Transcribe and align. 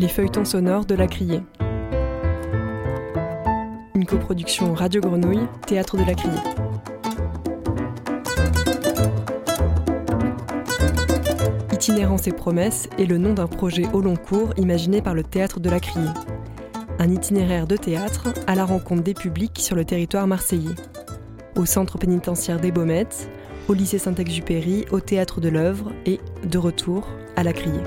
Les 0.00 0.08
feuilletons 0.08 0.46
sonores 0.46 0.86
de 0.86 0.94
la 0.94 1.06
Criée. 1.06 1.42
Une 3.94 4.06
coproduction 4.06 4.72
Radio 4.72 5.02
Grenouille, 5.02 5.46
Théâtre 5.66 5.98
de 5.98 6.04
la 6.04 6.14
Criée. 6.14 6.40
Itinérance 11.70 12.26
et 12.28 12.32
promesses 12.32 12.88
est 12.98 13.04
le 13.04 13.18
nom 13.18 13.34
d'un 13.34 13.46
projet 13.46 13.84
au 13.92 14.00
long 14.00 14.16
cours 14.16 14.54
imaginé 14.56 15.02
par 15.02 15.12
le 15.12 15.22
Théâtre 15.22 15.60
de 15.60 15.68
la 15.68 15.80
Criée. 15.80 16.08
Un 16.98 17.10
itinéraire 17.10 17.66
de 17.66 17.76
théâtre 17.76 18.32
à 18.46 18.54
la 18.54 18.64
rencontre 18.64 19.02
des 19.02 19.12
publics 19.12 19.58
sur 19.58 19.76
le 19.76 19.84
territoire 19.84 20.26
marseillais. 20.26 20.76
Au 21.56 21.66
centre 21.66 21.98
pénitentiaire 21.98 22.58
des 22.58 22.72
Baumettes, 22.72 23.28
au 23.68 23.74
lycée 23.74 23.98
Saint-Exupéry, 23.98 24.86
au 24.92 25.00
théâtre 25.00 25.42
de 25.42 25.50
l'œuvre 25.50 25.92
et, 26.06 26.20
de 26.46 26.56
retour, 26.56 27.06
à 27.36 27.42
la 27.42 27.52
Criée. 27.52 27.82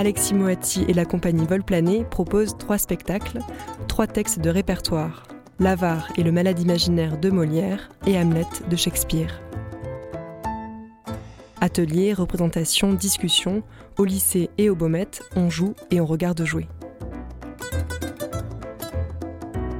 Alexis 0.00 0.32
Moati 0.32 0.86
et 0.88 0.94
la 0.94 1.04
compagnie 1.04 1.44
Volplané 1.44 2.06
proposent 2.06 2.56
trois 2.56 2.78
spectacles, 2.78 3.40
trois 3.86 4.06
textes 4.06 4.40
de 4.40 4.48
répertoire 4.48 5.24
L'avare 5.58 6.08
et 6.16 6.22
le 6.22 6.32
malade 6.32 6.58
imaginaire 6.58 7.18
de 7.18 7.28
Molière 7.28 7.90
et 8.06 8.18
Hamlet 8.18 8.46
de 8.70 8.76
Shakespeare. 8.76 9.42
Ateliers, 11.60 12.14
représentations, 12.14 12.94
discussions, 12.94 13.62
au 13.98 14.06
lycée 14.06 14.48
et 14.56 14.70
au 14.70 14.74
Baumettes, 14.74 15.22
on 15.36 15.50
joue 15.50 15.74
et 15.90 16.00
on 16.00 16.06
regarde 16.06 16.42
jouer. 16.46 16.66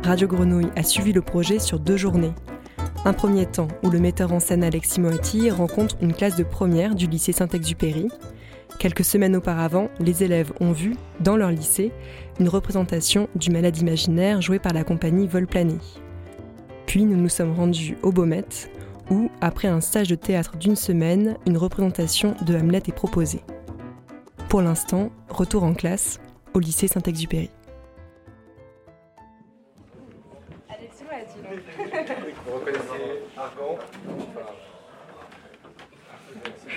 Radio 0.05 0.29
Grenouille 0.29 0.71
a 0.77 0.83
suivi 0.83 1.15
le 1.15 1.23
projet 1.23 1.59
sur 1.59 1.81
deux 1.81 1.97
journées. 1.97 2.35
Un 3.07 3.15
premier 3.15 3.47
temps 3.47 3.69
où 3.83 3.89
le 3.89 3.99
metteur 3.99 4.35
en 4.35 4.41
scène 4.41 4.65
Alexis 4.65 5.01
Moati 5.01 5.51
rencontre 5.51 5.97
une 6.03 6.13
classe 6.13 6.37
de 6.37 6.45
première 6.45 6.95
du 6.95 7.07
lycée 7.07 7.33
Saint-Exupéry. 7.33 8.09
Quelques 8.81 9.05
semaines 9.05 9.37
auparavant, 9.37 9.91
les 9.99 10.25
élèves 10.25 10.55
ont 10.59 10.73
vu, 10.73 10.97
dans 11.21 11.37
leur 11.37 11.51
lycée, 11.51 11.93
une 12.39 12.49
représentation 12.49 13.29
du 13.35 13.51
malade 13.51 13.77
imaginaire 13.77 14.41
joué 14.41 14.59
par 14.59 14.73
la 14.73 14.85
compagnie 14.85 15.27
Volplané. 15.27 15.77
Puis 16.87 17.05
nous 17.05 17.19
nous 17.19 17.29
sommes 17.29 17.53
rendus 17.53 17.99
au 18.03 18.11
Baumettes, 18.11 18.71
où, 19.11 19.31
après 19.43 19.69
un 19.69 19.83
stage 19.83 20.09
de 20.09 20.15
théâtre 20.15 20.57
d'une 20.57 20.77
semaine, 20.77 21.37
une 21.47 21.59
représentation 21.59 22.35
de 22.47 22.57
Hamlet 22.57 22.81
est 22.89 22.95
proposée. 22.95 23.43
Pour 24.49 24.63
l'instant, 24.63 25.11
retour 25.29 25.63
en 25.63 25.75
classe, 25.75 26.19
au 26.55 26.59
lycée 26.59 26.89
Saint-Exupéry. 26.89 27.51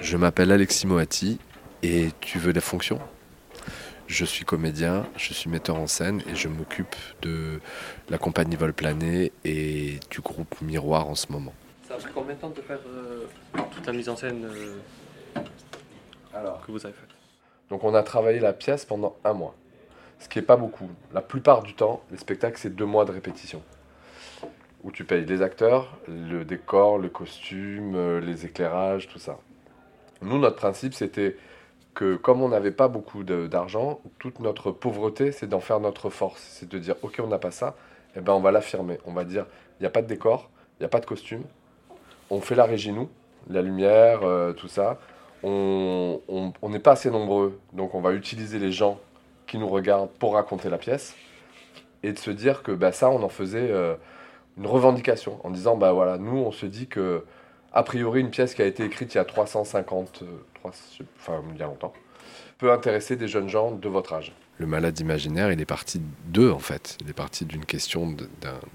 Je 0.02 0.18
m'appelle 0.18 0.52
Alexis 0.52 0.86
Moati 0.86 1.40
et 1.84 2.10
tu 2.22 2.40
veux 2.40 2.54
des 2.54 2.62
fonctions 2.62 3.00
Je 4.08 4.26
suis 4.26 4.46
comédien, 4.46 5.06
je 5.18 5.34
suis 5.34 5.50
metteur 5.50 5.76
en 5.76 5.88
scène 5.88 6.24
et 6.32 6.36
je 6.36 6.48
m'occupe 6.48 6.96
de 7.22 7.60
la 8.10 8.18
compagnie 8.18 8.56
Volplané 8.56 9.32
et 9.44 10.00
du 10.10 10.22
groupe 10.22 10.60
Miroir 10.62 11.08
en 11.08 11.16
ce 11.16 11.32
moment. 11.32 11.54
Ça 11.88 11.96
a 11.96 11.98
pris 11.98 12.12
combien 12.14 12.34
de 12.36 12.40
temps 12.40 12.50
de 12.50 12.62
faire 12.62 12.80
euh, 12.88 13.26
toute 13.72 13.86
la 13.86 13.94
mise 13.94 14.08
en 14.08 14.16
scène 14.16 14.46
euh, 14.46 15.42
Alors, 16.34 16.66
que 16.66 16.72
vous 16.72 16.84
avez 16.86 16.96
faite? 16.96 17.10
Donc 17.70 17.84
on 17.84 17.94
a 17.94 18.02
travaillé 18.04 18.40
la 18.40 18.54
pièce 18.54 18.86
pendant 18.86 19.16
un 19.26 19.34
mois, 19.34 19.56
ce 20.20 20.30
qui 20.30 20.40
n'est 20.40 20.46
pas 20.46 20.58
beaucoup. 20.58 20.90
La 21.14 21.22
plupart 21.22 21.64
du 21.64 21.74
temps, 21.74 22.02
les 22.12 22.18
spectacles, 22.18 22.58
c'est 22.58 22.76
deux 22.76 22.86
mois 22.86 23.06
de 23.06 23.12
répétition 23.12 23.62
où 24.84 24.92
tu 24.92 25.06
payes 25.06 25.26
les 25.26 25.42
acteurs, 25.42 25.98
le 26.08 26.44
décor, 26.44 26.98
le 26.98 27.08
costume, 27.08 27.96
euh, 27.96 28.20
les 28.20 28.46
éclairages, 28.46 29.08
tout 29.08 29.18
ça. 29.18 29.40
Nous, 30.22 30.38
notre 30.38 30.58
principe, 30.58 30.94
c'était 30.94 31.38
que 31.94 32.16
comme 32.16 32.42
on 32.42 32.50
n'avait 32.50 32.72
pas 32.72 32.88
beaucoup 32.88 33.24
d'argent, 33.24 34.00
toute 34.20 34.40
notre 34.40 34.72
pauvreté, 34.72 35.32
c'est 35.32 35.48
d'en 35.48 35.60
faire 35.60 35.80
notre 35.80 36.10
force. 36.10 36.42
C'est 36.42 36.70
de 36.70 36.80
dire, 36.80 36.96
ok, 37.02 37.20
on 37.24 37.28
n'a 37.28 37.38
pas 37.38 37.52
ça, 37.52 37.76
et 38.16 38.20
eh 38.20 38.22
ben 38.22 38.34
on 38.34 38.40
va 38.40 38.52
l'affirmer. 38.52 39.00
On 39.06 39.14
va 39.14 39.24
dire, 39.24 39.46
il 39.80 39.84
n'y 39.84 39.88
a 39.88 39.90
pas 39.90 40.02
de 40.02 40.08
décor, 40.08 40.50
il 40.80 40.84
n'y 40.84 40.86
a 40.86 40.90
pas 40.90 41.00
de 41.00 41.06
costume, 41.06 41.44
on 42.30 42.42
fait 42.42 42.56
la 42.56 42.66
régie 42.66 42.92
nous, 42.92 43.10
la 43.50 43.62
lumière, 43.62 44.24
euh, 44.24 44.54
tout 44.54 44.68
ça. 44.68 45.00
On 45.44 46.20
n'est 46.70 46.80
pas 46.80 46.94
assez 46.94 47.12
nombreux, 47.12 47.60
donc 47.74 47.96
on 47.96 48.02
va 48.02 48.14
utiliser 48.14 48.60
les 48.60 48.72
gens 48.72 49.00
qui 49.46 49.58
nous 49.58 49.68
regardent 49.68 50.10
pour 50.12 50.36
raconter 50.36 50.70
la 50.70 50.78
pièce 50.78 51.16
et 52.02 52.14
de 52.14 52.18
se 52.18 52.32
dire 52.32 52.64
que 52.64 52.72
bah, 52.72 52.92
ça, 52.92 53.10
on 53.10 53.22
en 53.24 53.30
faisait... 53.30 53.70
Euh, 53.72 53.96
une 54.58 54.68
revendication 54.68 55.40
en 55.44 55.50
disant 55.50 55.78
bah 55.78 55.92
voilà, 55.94 56.18
nous 56.18 56.38
on 56.38 56.52
se 56.52 56.66
dit 56.66 56.88
que 56.88 57.26
a 57.74 57.84
priori 57.84 58.22
une 58.22 58.30
pièce 58.30 58.54
qui 58.54 58.62
a 58.62 58.66
été 58.66 58.84
écrite 58.84 59.14
il 59.14 59.18
y 59.18 59.22
a 59.22 59.26
350, 59.26 60.22
euh, 60.22 60.26
enfin 60.66 61.42
il 61.54 61.60
y 61.60 61.64
a 61.64 61.66
longtemps, 61.66 61.94
peut 62.58 62.72
intéresser 62.72 63.16
des 63.16 63.28
jeunes 63.28 63.50
gens 63.50 63.72
de 63.72 63.90
votre 63.90 64.14
âge. 64.14 64.34
Le 64.60 64.68
malade 64.68 65.00
imaginaire, 65.00 65.52
il 65.52 65.60
est 65.60 65.66
parti 65.66 66.00
d'eux 66.26 66.52
en 66.52 66.60
fait. 66.60 66.98
Il 67.02 67.10
est 67.10 67.14
parti 67.14 67.46
d'une 67.46 67.66
question 67.66 68.16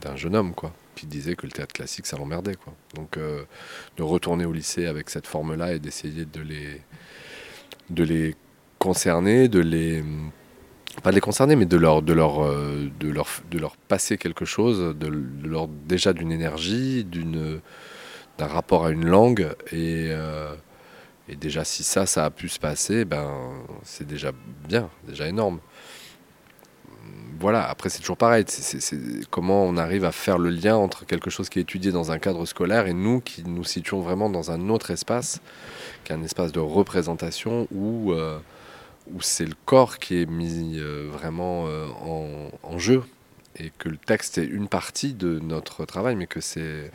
d'un 0.01 0.17
jeune 0.17 0.35
homme 0.35 0.55
quoi. 0.55 0.73
Il 1.03 1.09
disait 1.09 1.37
que 1.37 1.47
le 1.47 1.53
théâtre 1.53 1.73
classique 1.73 2.07
ça 2.07 2.17
l'emmerdait 2.17 2.57
quoi. 2.57 2.73
Donc 2.95 3.17
euh, 3.17 3.45
de 3.97 4.03
retourner 4.03 4.45
au 4.45 4.53
lycée 4.53 4.87
avec 4.87 5.09
cette 5.09 5.27
forme-là 5.27 5.75
et 5.75 5.79
d'essayer 5.79 6.25
de 6.25 6.41
les 6.41 6.81
de 7.91 8.03
les 8.03 8.35
concerner, 8.79 9.49
de 9.49 9.61
les 9.61 10.03
pas 11.03 11.11
de 11.11 11.15
les 11.15 11.21
concerner, 11.21 11.55
mais 11.55 11.67
de 11.67 11.77
leur, 11.77 12.03
de 12.03 12.13
leur, 12.13 12.45
euh, 12.45 12.91
de 12.99 13.09
leur, 13.09 13.29
de 13.51 13.59
leur 13.59 13.77
passer 13.77 14.19
quelque 14.19 14.45
chose, 14.45 14.97
de, 14.97 15.07
leur 15.45 15.69
déjà 15.69 16.13
d'une 16.13 16.33
énergie, 16.33 17.05
d'une, 17.05 17.61
d'un 18.37 18.47
rapport 18.47 18.87
à 18.87 18.91
une 18.91 19.07
langue. 19.07 19.55
Et, 19.71 20.09
euh, 20.11 20.55
et, 21.29 21.37
déjà, 21.37 21.65
si 21.65 21.83
ça, 21.83 22.07
ça 22.07 22.25
a 22.25 22.31
pu 22.31 22.49
se 22.49 22.59
passer, 22.59 23.05
ben, 23.05 23.31
c'est 23.83 24.07
déjà 24.07 24.33
bien, 24.69 24.89
déjà 25.07 25.29
énorme. 25.29 25.61
Voilà, 27.41 27.69
après 27.69 27.89
c'est 27.89 28.01
toujours 28.01 28.17
pareil, 28.17 28.45
c'est 28.49 28.91
comment 29.31 29.65
on 29.65 29.77
arrive 29.77 30.05
à 30.05 30.11
faire 30.11 30.39
le 30.39 30.51
lien 30.51 30.75
entre 30.75 31.07
quelque 31.07 31.31
chose 31.31 31.49
qui 31.49 31.61
est 31.61 31.63
étudié 31.63 31.93
dans 31.93 32.11
un 32.11 32.19
cadre 32.19 32.45
scolaire 32.47 32.89
et 32.89 32.95
nous 32.95 33.21
qui 33.21 33.45
nous 33.45 33.63
situons 33.63 34.01
vraiment 34.01 34.29
dans 34.29 34.51
un 34.51 34.69
autre 34.71 34.91
espace, 34.91 35.41
qui 36.03 36.13
est 36.13 36.17
un 36.17 36.23
espace 36.23 36.53
de 36.53 36.61
représentation 36.61 37.69
où... 37.71 38.13
Euh, 38.13 38.39
où 39.15 39.21
c'est 39.21 39.47
le 39.47 39.55
corps 39.65 39.99
qui 39.99 40.21
est 40.21 40.27
mis 40.27 40.79
euh, 40.79 41.09
vraiment 41.11 41.67
euh, 41.67 41.87
en, 42.63 42.79
jeu 42.79 43.03
et 43.57 43.73
que 43.79 43.89
le 43.89 43.97
texte 43.97 44.39
est 44.39 44.45
une 44.45 44.69
partie 44.69 45.15
de 45.15 45.39
notre 45.41 45.85
travail, 45.85 46.15
mais 46.15 46.27
que 46.27 46.41
c'est 46.41 46.93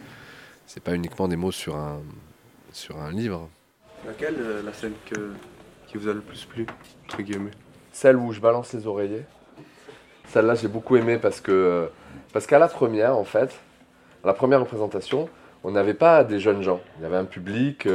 c'est 0.66 0.82
pas 0.82 0.96
uniquement 0.96 1.28
des 1.28 1.36
mots 1.36 1.52
sur 1.52 1.76
un 1.76 2.02
sur 2.72 3.02
un 3.02 3.12
livre. 3.12 3.50
Laquelle 4.06 4.36
euh, 4.40 4.62
la 4.64 4.74
scène 4.74 4.94
que, 5.06 5.32
qui 5.88 5.98
vous 5.98 6.08
a 6.10 6.14
le 6.14 6.22
plus 6.22 6.46
plu 6.46 6.66
entre 7.06 7.22
guillemets? 7.22 7.52
Celle 7.92 8.18
où 8.18 8.32
je 8.32 8.40
balance 8.40 8.74
les 8.74 8.88
oreillers. 8.88 9.26
Celle-là 10.28 10.56
j'ai 10.56 10.68
beaucoup 10.68 10.96
aimé 10.96 11.18
parce 11.18 11.42
que 11.42 11.90
parce 12.32 12.48
qu'à 12.48 12.60
la 12.60 12.68
première 12.68 13.18
en 13.18 13.24
fait, 13.24 13.56
la 14.24 14.34
première 14.34 14.60
représentation, 14.60 15.30
on 15.64 15.72
n'avait 15.72 15.94
pas 15.94 16.24
des 16.24 16.40
jeunes 16.40 16.64
gens. 16.64 16.82
Il 16.98 17.04
y 17.04 17.06
avait 17.06 17.18
un 17.18 17.26
public 17.26 17.88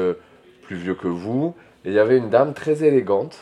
plus 0.62 0.76
vieux 0.76 0.94
que 0.94 1.08
vous 1.08 1.54
et 1.84 1.88
il 1.88 1.94
y 1.94 1.98
avait 1.98 2.16
une 2.16 2.30
dame 2.30 2.54
très 2.54 2.84
élégante 2.84 3.38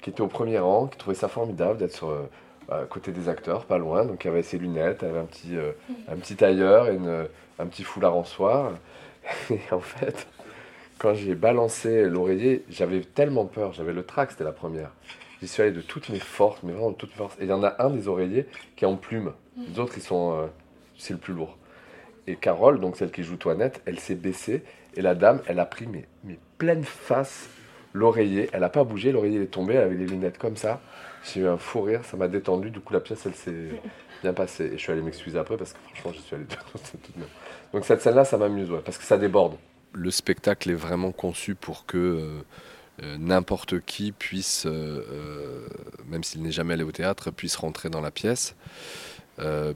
qui 0.00 0.10
était 0.10 0.20
au 0.20 0.28
premier 0.28 0.58
rang, 0.58 0.86
qui 0.86 0.98
trouvait 0.98 1.16
ça 1.16 1.28
formidable 1.28 1.78
d'être 1.78 1.94
sur 1.94 2.08
euh, 2.08 2.26
à 2.70 2.84
côté 2.84 3.12
des 3.12 3.28
acteurs, 3.28 3.64
pas 3.64 3.78
loin. 3.78 4.04
Donc, 4.04 4.24
elle 4.24 4.32
avait 4.32 4.42
ses 4.42 4.58
lunettes, 4.58 5.02
elle 5.02 5.10
avait 5.10 5.18
un 5.18 5.24
petit, 5.24 5.56
euh, 5.56 5.72
un 6.08 6.16
petit 6.16 6.36
tailleur 6.36 6.88
et 6.88 6.94
une, 6.94 7.26
un 7.58 7.66
petit 7.66 7.82
foulard 7.82 8.16
en 8.16 8.24
soie. 8.24 8.72
Et 9.50 9.60
en 9.70 9.80
fait, 9.80 10.26
quand 11.00 11.14
j'ai 11.14 11.34
balancé 11.34 12.04
l'oreiller, 12.04 12.62
j'avais 12.68 13.00
tellement 13.00 13.46
peur, 13.46 13.72
j'avais 13.72 13.94
le 13.94 14.04
trac, 14.04 14.32
c'était 14.32 14.44
la 14.44 14.52
première. 14.52 14.90
J'y 15.40 15.48
suis 15.48 15.62
allé 15.62 15.72
de 15.72 15.80
toutes 15.80 16.10
mes 16.10 16.18
forces, 16.18 16.62
mais 16.62 16.72
vraiment 16.72 16.90
de 16.90 16.96
toutes 16.96 17.12
mes 17.12 17.16
forces. 17.16 17.36
Et 17.40 17.44
il 17.44 17.48
y 17.48 17.54
en 17.54 17.64
a 17.64 17.74
un 17.82 17.88
des 17.88 18.06
oreillers 18.06 18.46
qui 18.76 18.84
est 18.84 18.86
en 18.86 18.96
plume. 18.96 19.32
Les 19.56 19.78
autres, 19.78 19.94
ils 19.96 20.02
sont. 20.02 20.34
Euh, 20.34 20.46
c'est 20.98 21.14
le 21.14 21.18
plus 21.18 21.32
lourd. 21.32 21.56
Et 22.26 22.36
Carole, 22.36 22.80
donc 22.80 22.98
celle 22.98 23.10
qui 23.10 23.22
joue 23.22 23.36
Toinette, 23.36 23.80
elle 23.86 23.98
s'est 23.98 24.14
baissée. 24.14 24.62
Et 24.94 25.00
la 25.00 25.14
dame, 25.14 25.40
elle 25.46 25.58
a 25.58 25.64
pris 25.64 25.86
mes, 25.86 26.04
mes 26.24 26.38
pleines 26.58 26.84
faces 26.84 27.48
l'oreiller. 27.94 28.50
Elle 28.52 28.60
n'a 28.60 28.68
pas 28.68 28.84
bougé, 28.84 29.10
l'oreiller 29.10 29.40
est 29.40 29.46
tombé, 29.46 29.74
elle 29.74 29.84
avait 29.84 29.96
les 29.96 30.06
lunettes 30.06 30.36
comme 30.36 30.56
ça. 30.56 30.82
J'ai 31.24 31.40
eu 31.40 31.46
un 31.46 31.56
fou 31.56 31.80
rire, 31.80 32.04
ça 32.04 32.18
m'a 32.18 32.28
détendu. 32.28 32.70
Du 32.70 32.80
coup, 32.80 32.92
la 32.92 33.00
pièce, 33.00 33.24
elle 33.24 33.34
s'est 33.34 33.70
bien 34.22 34.34
passée. 34.34 34.66
Et 34.66 34.72
je 34.72 34.76
suis 34.76 34.92
allé 34.92 35.00
m'excuser 35.00 35.38
après 35.38 35.56
parce 35.56 35.72
que 35.72 35.78
franchement, 35.94 36.12
je 36.12 36.20
suis 36.20 36.36
allé 36.36 36.44
tout 37.02 37.12
bien. 37.16 37.26
Donc, 37.72 37.86
cette 37.86 38.02
scène-là, 38.02 38.26
ça 38.26 38.36
m'amuse, 38.36 38.70
ouais, 38.70 38.82
parce 38.84 38.98
que 38.98 39.04
ça 39.04 39.16
déborde. 39.16 39.56
Le 39.92 40.10
spectacle 40.10 40.70
est 40.70 40.74
vraiment 40.74 41.12
conçu 41.12 41.54
pour 41.54 41.86
que 41.86 41.98
euh, 41.98 42.42
euh, 43.02 43.16
n'importe 43.18 43.80
qui 43.80 44.12
puisse, 44.12 44.64
euh, 44.66 45.66
même 46.08 46.22
s'il 46.22 46.42
n'est 46.42 46.52
jamais 46.52 46.74
allé 46.74 46.84
au 46.84 46.92
théâtre, 46.92 47.30
puisse 47.30 47.56
rentrer 47.56 47.90
dans 47.90 48.00
la 48.00 48.10
pièce. 48.10 48.54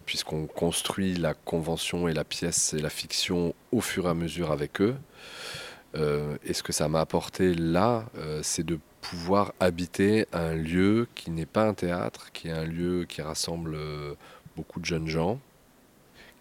puisqu'on 0.05 0.46
construit 0.46 1.14
la 1.14 1.32
convention 1.32 2.06
et 2.06 2.12
la 2.12 2.25
pièce 2.25 2.75
et 2.75 2.81
la 2.81 2.90
fiction 2.90 3.55
au 3.72 3.81
fur 3.81 4.05
et 4.05 4.11
à 4.11 4.14
mesure 4.14 4.52
avec 4.52 4.82
eux. 4.82 4.94
Et 6.44 6.52
ce 6.52 6.62
que 6.62 6.72
ça 6.75 6.87
m'a 6.88 7.00
apporté 7.00 7.55
là, 7.55 8.05
c'est 8.43 8.66
de 8.66 8.78
pouvoir 9.00 9.55
habiter 9.61 10.26
un 10.34 10.55
lieu 10.55 11.08
qui 11.14 11.31
n'est 11.31 11.46
pas 11.46 11.64
un 11.66 11.72
théâtre, 11.72 12.31
qui 12.32 12.49
est 12.49 12.52
un 12.52 12.66
lieu 12.66 13.06
qui 13.06 13.22
rassemble 13.22 13.78
beaucoup 14.55 14.81
de 14.81 14.84
jeunes 14.84 15.08
gens, 15.08 15.40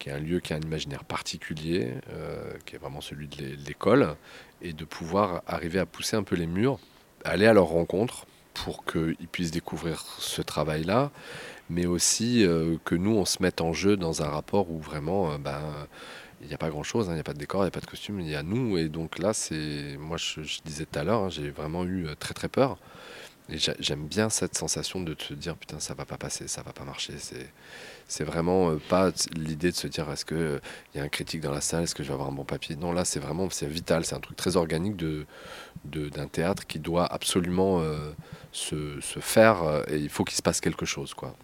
qui 0.04 0.10
est 0.10 0.12
un 0.12 0.20
lieu 0.20 0.42
qui 0.42 0.52
a 0.52 0.58
un 0.58 0.60
imaginaire 0.60 1.06
particulier, 1.06 1.94
qui 2.66 2.76
est 2.76 2.78
vraiment 2.78 3.00
celui 3.00 3.30
de 3.30 3.56
l'école, 3.66 4.18
et 4.62 4.74
de 4.74 4.84
pouvoir 4.84 5.44
arriver 5.48 5.80
à 5.80 5.86
pousser 5.86 6.18
un 6.18 6.24
peu 6.24 6.36
les 6.36 6.46
murs 6.46 6.78
aller 7.24 7.48
à 7.48 7.54
leur 7.54 7.68
rencontre 7.68 8.26
pour 8.54 8.86
qu'ils 8.86 9.28
puissent 9.32 9.52
découvrir 9.52 10.04
ce 10.20 10.42
travail-là, 10.42 11.12
mais 11.70 11.86
aussi 11.86 12.46
euh, 12.46 12.78
que 12.86 12.96
nous, 12.96 13.16
on 13.16 13.26
se 13.26 13.42
mette 13.42 13.62
en 13.62 13.74
jeu 13.74 13.98
dans 13.98 14.22
un 14.22 14.28
rapport 14.28 14.70
où 14.70 14.80
vraiment, 14.80 15.32
euh, 15.32 15.38
ben, 15.38 15.60
il 16.42 16.48
n'y 16.48 16.54
a 16.54 16.58
pas 16.58 16.70
grand-chose, 16.70 17.10
hein, 17.10 17.14
il 17.14 17.16
n'y 17.16 17.22
a 17.22 17.24
pas 17.24 17.34
de 17.34 17.40
décor, 17.40 17.62
il 17.62 17.66
n'y 17.66 17.70
a 17.70 17.72
pas 17.72 17.80
de 17.80 17.86
costume, 17.86 18.20
il 18.20 18.30
y 18.30 18.36
a 18.36 18.44
nous. 18.44 18.78
Et 18.78 18.90
donc 18.90 19.18
là, 19.18 19.34
c'est, 19.34 19.98
moi, 19.98 20.18
je, 20.18 20.42
disais 20.66 20.86
tout 20.86 21.00
à 21.00 21.04
l'heure, 21.04 21.24
hein, 21.24 21.30
j'ai 21.30 21.50
vraiment 21.50 21.84
eu 21.84 22.06
euh, 22.06 22.16
très 22.16 22.34
très 22.34 22.50
peur. 22.50 22.78
Et 23.50 23.58
j'aime 23.58 24.08
bien 24.08 24.30
cette 24.30 24.56
sensation 24.56 25.02
de 25.02 25.14
te 25.14 25.34
dire 25.34 25.58
putain 25.58 25.80
ça 25.80 25.94
va 25.94 26.06
pas 26.06 26.18
passer, 26.18 26.48
ça 26.48 26.62
va 26.62 26.72
pas 26.72 26.86
marcher. 26.86 27.14
C'est 27.18 27.50
c'est 28.08 28.24
vraiment 28.24 28.78
pas 28.90 29.12
l'idée 29.36 29.72
de 29.72 29.76
se 29.76 29.88
dire 29.88 30.10
est-ce 30.12 30.24
que 30.26 30.62
il 30.94 30.98
y 30.98 31.02
a 31.02 31.04
un 31.04 31.10
critique 31.10 31.42
dans 31.42 31.52
la 31.52 31.62
salle, 31.62 31.84
est-ce 31.84 31.96
que 31.96 32.04
je 32.04 32.08
vais 32.08 32.14
avoir 32.14 32.30
un 32.30 32.34
bon 32.34 32.46
papier? 32.46 32.76
Non 32.78 32.94
là 32.94 33.04
c'est 33.04 33.20
vraiment 33.20 33.50
c'est 33.50 33.68
vital, 33.68 34.06
c'est 34.06 34.16
un 34.16 34.20
truc 34.22 34.38
très 34.38 34.56
organique 34.56 34.96
de 34.96 35.26
d'un 35.84 36.28
théâtre 36.28 36.66
qui 36.66 36.80
doit 36.80 37.06
absolument 37.06 37.84
se, 38.54 39.02
se, 39.02 39.20
faire 39.20 39.84
et 39.90 39.98
il 39.98 40.10
faut 40.10 40.24
qu'il 40.24 40.38
se 40.38 40.42
passe 40.42 40.62
quelque 40.62 40.86
chose 40.86 41.14
quoi. 41.14 41.36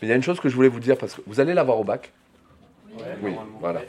Mais 0.00 0.08
il 0.08 0.10
y 0.10 0.12
a 0.12 0.16
une 0.16 0.22
chose 0.22 0.40
que 0.40 0.48
je 0.48 0.56
voulais 0.56 0.68
vous 0.68 0.80
dire, 0.80 0.96
parce 0.96 1.14
que 1.14 1.20
vous 1.26 1.40
allez 1.40 1.52
l'avoir 1.52 1.78
au 1.78 1.84
bac 1.84 2.12
Oui, 3.22 3.32
voilà. 3.60 3.82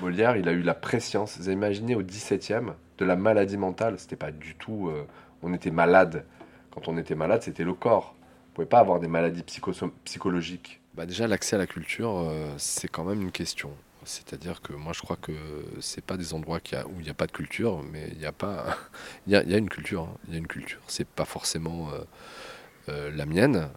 Molière, 0.00 0.36
il 0.36 0.48
a 0.48 0.52
eu 0.52 0.62
la 0.62 0.74
préscience. 0.74 1.38
Vous 1.38 1.50
imaginez 1.50 1.94
au 1.94 2.02
17e 2.02 2.72
de 2.98 3.04
la 3.04 3.16
maladie 3.16 3.56
mentale? 3.56 3.98
C'était 3.98 4.16
pas 4.16 4.30
du 4.30 4.54
tout. 4.54 4.88
Euh, 4.88 5.04
on 5.42 5.52
était 5.54 5.70
malade. 5.70 6.24
Quand 6.76 6.88
on 6.88 6.98
était 6.98 7.14
malade, 7.14 7.42
c'était 7.42 7.64
le 7.64 7.72
corps. 7.72 8.14
Vous 8.20 8.52
pouvez 8.54 8.66
pas 8.66 8.80
avoir 8.80 9.00
des 9.00 9.08
maladies 9.08 9.42
psychologiques. 10.04 10.80
Bah 10.94 11.06
déjà, 11.06 11.26
l'accès 11.26 11.56
à 11.56 11.58
la 11.58 11.66
culture, 11.66 12.18
euh, 12.18 12.52
c'est 12.58 12.88
quand 12.88 13.04
même 13.04 13.22
une 13.22 13.32
question. 13.32 13.70
C'est-à-dire 14.04 14.60
que 14.60 14.74
moi, 14.74 14.92
je 14.92 15.00
crois 15.00 15.16
que 15.16 15.32
c'est 15.80 16.04
pas 16.04 16.18
des 16.18 16.34
endroits 16.34 16.58
où 16.58 17.00
il 17.00 17.04
n'y 17.04 17.10
a 17.10 17.14
pas 17.14 17.26
de 17.26 17.32
culture, 17.32 17.82
mais 17.90 18.08
il 18.12 18.20
y 18.20 18.26
a 18.26 18.32
pas. 18.32 18.76
Il 19.26 19.32
y, 19.32 19.36
a, 19.36 19.58
une 19.58 19.70
culture. 19.70 20.02
Hein. 20.02 20.16
Il 20.28 20.34
y 20.34 20.36
a 20.36 20.38
une 20.38 20.46
culture. 20.46 20.80
C'est 20.86 21.08
pas 21.08 21.24
forcément. 21.24 21.88
Euh, 21.90 22.04
euh, 22.88 23.10
la 23.16 23.26
mienne. 23.26 23.68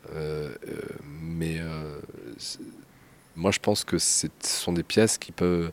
Mais 1.12 1.60
moi, 3.36 3.50
je 3.50 3.60
pense 3.60 3.84
que 3.84 3.98
ce 3.98 4.28
sont 4.42 4.74
des 4.74 4.84
pièces 4.84 5.18
qui 5.18 5.32
peuvent 5.32 5.72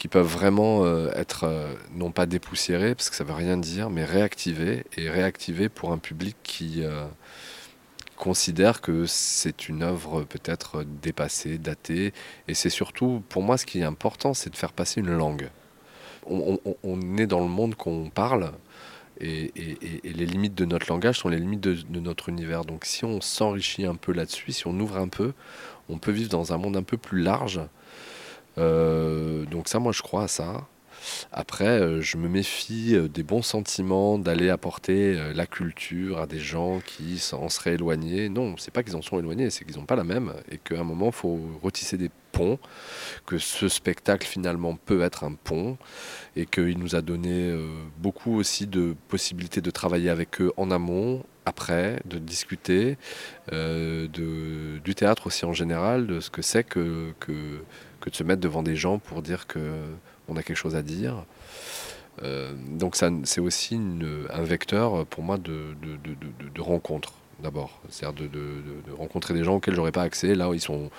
qui 0.00 0.08
peuvent 0.08 0.26
vraiment 0.26 0.86
être 1.10 1.46
non 1.94 2.10
pas 2.10 2.24
dépoussiérées 2.24 2.94
parce 2.94 3.10
que 3.10 3.16
ça 3.16 3.22
veut 3.22 3.34
rien 3.34 3.58
dire 3.58 3.90
mais 3.90 4.02
réactivées 4.02 4.84
et 4.96 5.10
réactivées 5.10 5.68
pour 5.68 5.92
un 5.92 5.98
public 5.98 6.36
qui 6.42 6.82
considère 8.16 8.80
que 8.80 9.04
c'est 9.04 9.68
une 9.68 9.82
œuvre 9.82 10.22
peut-être 10.22 10.84
dépassée, 11.02 11.58
datée 11.58 12.14
et 12.48 12.54
c'est 12.54 12.70
surtout 12.70 13.22
pour 13.28 13.42
moi 13.42 13.58
ce 13.58 13.66
qui 13.66 13.80
est 13.80 13.84
important 13.84 14.32
c'est 14.32 14.48
de 14.48 14.56
faire 14.56 14.72
passer 14.72 15.00
une 15.00 15.14
langue. 15.14 15.50
on 16.26 17.18
est 17.18 17.26
dans 17.26 17.40
le 17.40 17.50
monde 17.50 17.74
qu'on 17.74 18.08
parle 18.08 18.52
et, 19.20 19.52
les 20.04 20.26
limites 20.26 20.54
de 20.54 20.64
notre 20.64 20.88
langage 20.88 21.18
sont 21.18 21.28
les 21.28 21.38
limites 21.38 21.60
de, 21.60 22.00
notre 22.00 22.28
univers. 22.28 22.64
Donc 22.64 22.84
si 22.84 23.04
on 23.04 23.20
s'enrichit 23.20 23.84
un 23.84 23.94
peu 23.94 24.12
là-dessus, 24.12 24.52
si 24.52 24.66
on 24.66 24.78
ouvre 24.80 24.96
un 24.96 25.08
peu, 25.08 25.32
on 25.88 25.98
peut 25.98 26.12
vivre 26.12 26.30
dans 26.30 26.52
un 26.52 26.58
monde 26.58 26.76
un 26.76 26.82
peu 26.82 26.96
plus 26.96 27.22
large. 27.22 27.60
Euh, 28.60 29.44
donc 29.46 29.68
ça, 29.68 29.78
moi, 29.78 29.92
je 29.92 30.02
crois 30.02 30.24
à 30.24 30.28
ça. 30.28 30.66
Après, 31.32 31.80
euh, 31.80 32.02
je 32.02 32.18
me 32.18 32.28
méfie 32.28 32.94
euh, 32.94 33.08
des 33.08 33.22
bons 33.22 33.40
sentiments 33.40 34.18
d'aller 34.18 34.50
apporter 34.50 35.18
la 35.34 35.46
culture 35.46 36.18
à 36.18 36.26
des 36.26 36.38
gens 36.38 36.80
qui 36.84 37.22
en 37.32 37.48
seraient 37.48 37.74
éloignés. 37.74 38.28
Non, 38.28 38.56
c'est 38.58 38.70
pas 38.70 38.82
qu'ils 38.82 38.96
en 38.96 39.02
sont 39.02 39.18
éloignés, 39.18 39.48
c'est 39.48 39.64
qu'ils 39.64 39.76
n'ont 39.76 39.86
pas 39.86 39.96
la 39.96 40.04
même 40.04 40.34
et 40.50 40.58
qu'à 40.58 40.78
un 40.78 40.84
moment, 40.84 41.06
il 41.06 41.12
faut 41.12 41.40
retisser 41.62 41.96
des 41.96 42.10
ponts, 42.32 42.58
que 43.26 43.38
ce 43.38 43.68
spectacle 43.68 44.26
finalement 44.26 44.76
peut 44.76 45.00
être 45.00 45.24
un 45.24 45.32
pont 45.32 45.78
et 46.36 46.44
qu'il 46.44 46.78
nous 46.78 46.94
a 46.94 47.00
donné 47.00 47.52
beaucoup 47.98 48.36
aussi 48.36 48.66
de 48.66 48.94
possibilités 49.08 49.60
de 49.62 49.70
travailler 49.70 50.10
avec 50.10 50.40
eux 50.40 50.52
en 50.56 50.70
amont, 50.70 51.24
après, 51.46 52.00
de 52.04 52.18
discuter, 52.18 52.98
de, 53.50 54.78
du 54.78 54.94
théâtre 54.94 55.26
aussi 55.26 55.44
en 55.44 55.54
général, 55.54 56.06
de 56.06 56.20
ce 56.20 56.30
que 56.30 56.42
c'est 56.42 56.62
que, 56.62 57.12
que, 57.18 57.62
de 58.08 58.14
se 58.14 58.22
mettre 58.22 58.40
devant 58.40 58.62
des 58.62 58.76
gens 58.76 58.98
pour 58.98 59.22
dire 59.22 59.46
qu'on 59.46 60.36
a 60.36 60.42
quelque 60.42 60.56
chose 60.56 60.76
à 60.76 60.82
dire. 60.82 61.24
Euh, 62.22 62.52
donc 62.56 62.96
c'est 62.96 63.40
aussi 63.40 63.78
un 64.30 64.42
vecteur 64.42 65.06
pour 65.06 65.22
moi 65.22 65.38
de, 65.38 65.74
rencontre 66.58 67.12
d'abord, 67.42 67.80
c'est-à-dire 67.88 68.28
de, 68.30 68.92
rencontrer 68.96 69.34
des 69.34 69.44
gens 69.44 69.56
auxquels 69.56 69.74
j'aurais 69.74 69.92
pas 69.92 70.02
accès. 70.02 70.34
Là, 70.34 70.50
ils 70.52 70.60
sont, 70.60 70.90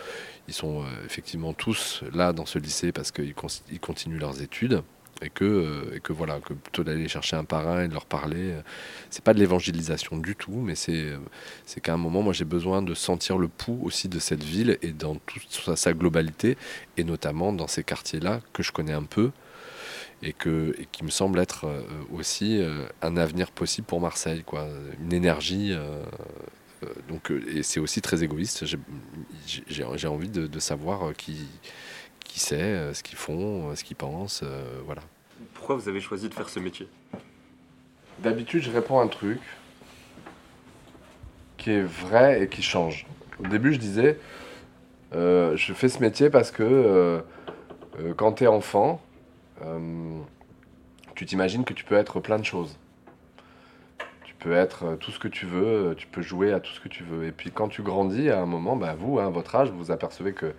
ils 0.48 0.54
sont 0.54 0.84
effectivement 1.06 1.54
tous 1.54 2.04
là 2.14 2.34
dans 2.34 2.46
ce 2.46 2.60
lycée 2.60 2.92
parce 2.92 3.12
qu'ils 3.12 3.34
continuent 3.34 4.20
leurs 4.20 4.42
études 4.42 4.84
et 5.22 5.30
que, 5.30 5.46
euh, 5.46 5.96
et 5.96 6.00
que 6.00 6.14
voilà, 6.14 6.40
que 6.40 6.54
plutôt 6.54 6.84
d'aller 6.84 7.08
chercher 7.08 7.36
un 7.36 7.44
parrain 7.44 7.84
et 7.84 7.88
de 7.88 7.94
leur 7.94 8.06
parler, 8.06 8.52
euh, 8.52 8.62
c'est 9.10 9.24
pas 9.24 9.34
de 9.34 9.40
l'évangélisation 9.40 10.18
du 10.18 10.36
tout, 10.36 10.56
mais 10.56 10.76
c'est 10.76 10.94
euh, 10.94 11.18
c'est 11.66 11.82
qu'à 11.82 11.94
un 11.94 11.98
moment, 11.98 12.22
moi 12.22 12.34
j'ai 12.34 12.46
besoin 12.46 12.82
de 12.82 12.94
sentir 12.94 13.38
le 13.38 13.48
pouls 13.48 13.80
aussi 13.84 14.10
de 14.10 14.20
cette 14.20 14.44
ville 14.44 14.78
et 14.82 14.92
dans 14.92 15.16
toute 15.16 15.76
sa, 15.76 15.94
globalité, 15.94 16.58
et 16.98 17.04
notamment 17.04 17.54
dans 17.54 17.68
ces 17.68 17.84
quartiers-là 17.84 18.42
que 18.54 18.64
je 18.64 18.72
connais 18.72 18.94
un 18.94 19.04
peu 19.04 19.32
et, 20.24 20.34
que, 20.34 20.76
qui 20.92 21.04
me 21.04 21.10
semble 21.10 21.40
être 21.40 21.68
aussi 22.14 22.62
un 23.02 23.18
avenir 23.18 23.52
possible 23.52 23.88
pour 23.88 24.00
Marseille, 24.00 24.44
quoi, 24.46 24.68
une 25.02 25.14
énergie. 25.14 25.76
donc, 27.10 27.32
et 27.32 27.64
c'est 27.64 27.80
aussi 27.80 28.02
très 28.02 28.24
égoïste. 28.24 28.66
J'ai 29.68 30.08
envie 30.08 30.30
de 30.30 30.60
savoir 30.60 31.14
qui, 31.18 31.48
qui 32.32 32.40
c'est, 32.40 32.62
euh, 32.62 32.94
ce 32.94 33.04
qu'ils 33.04 33.18
font, 33.18 33.70
euh, 33.70 33.76
ce 33.76 33.84
qu'ils 33.84 33.98
pensent, 33.98 34.42
euh, 34.44 34.80
voilà. 34.86 35.02
Pourquoi 35.54 35.76
vous 35.76 35.90
avez 35.90 36.00
choisi 36.00 36.30
de 36.30 36.34
faire 36.34 36.48
ce 36.48 36.60
métier? 36.60 36.88
D'habitude, 38.20 38.64
je 38.64 38.72
réponds 38.72 39.00
à 39.00 39.04
un 39.04 39.08
truc 39.08 39.42
qui 41.58 41.72
est 41.72 41.82
vrai 41.82 42.44
et 42.44 42.48
qui 42.48 42.62
change. 42.62 43.06
Au 43.40 43.48
début, 43.48 43.74
je 43.74 43.80
disais, 43.80 44.18
je 45.12 45.74
fais 45.76 45.90
ce 45.90 46.00
métier 46.00 46.30
parce 46.30 46.52
que 46.52 47.24
quand 48.16 48.34
tu 48.34 48.44
es 48.44 48.48
enfant, 48.48 49.02
tu 51.16 51.26
t'imagines 51.26 51.66
que 51.66 51.74
tu 51.74 51.84
peux 51.84 51.96
être 51.96 52.20
plein 52.20 52.38
de 52.38 52.46
choses. 52.46 52.78
Tu 54.24 54.36
peux 54.36 54.54
être 54.54 54.96
tout 55.00 55.12
ce 55.12 55.20
que 55.20 55.28
tu 55.28 55.48
veux, 55.48 55.96
tu 55.98 56.08
peux 56.08 56.22
jouer 56.22 56.54
à 56.54 56.60
tout 56.60 56.72
ce 56.72 56.80
que 56.80 56.90
tu 56.90 57.04
veux. 57.04 57.26
Et 57.26 57.32
puis 57.32 57.52
quand 57.52 57.68
tu 57.68 57.82
grandis, 57.82 58.30
à 58.30 58.40
un 58.40 58.46
moment, 58.46 58.76
bah, 58.76 58.96
vous, 58.98 59.20
à 59.20 59.30
votre 59.30 59.56
âge, 59.56 59.72
vous 59.72 59.92
apercevez 59.92 60.34
que 60.34 60.54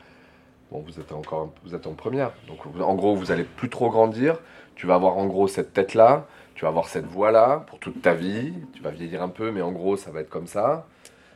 Bon, 0.73 0.83
vous 0.87 0.99
êtes 0.99 1.13
encore 1.13 1.53
vous 1.65 1.75
êtes 1.75 1.87
en 1.87 1.93
première. 1.93 2.33
Donc 2.49 2.61
en 2.81 2.95
gros, 2.95 3.15
vous 3.15 3.31
allez 3.31 3.45
plus 3.45 3.69
trop 3.69 3.91
grandir. 3.91 4.39
Tu 4.75 4.87
vas 4.87 4.95
avoir 4.95 5.19
en 5.19 5.27
gros 5.27 5.47
cette 5.47 5.75
tête-là, 5.75 6.27
tu 6.55 6.63
vas 6.63 6.69
avoir 6.69 6.89
cette 6.89 7.05
voix-là 7.05 7.67
pour 7.67 7.79
toute 7.79 8.01
ta 8.01 8.15
vie. 8.15 8.55
Tu 8.73 8.83
vas 8.83 8.91
vieillir 8.91 9.23
un 9.23 9.29
peu, 9.29 9.51
mais 9.51 9.61
en 9.61 9.71
gros, 9.71 9.99
ça 9.99 10.11
va 10.11 10.23
être 10.23 10.31
comme 10.31 10.47
ça. 10.47 10.87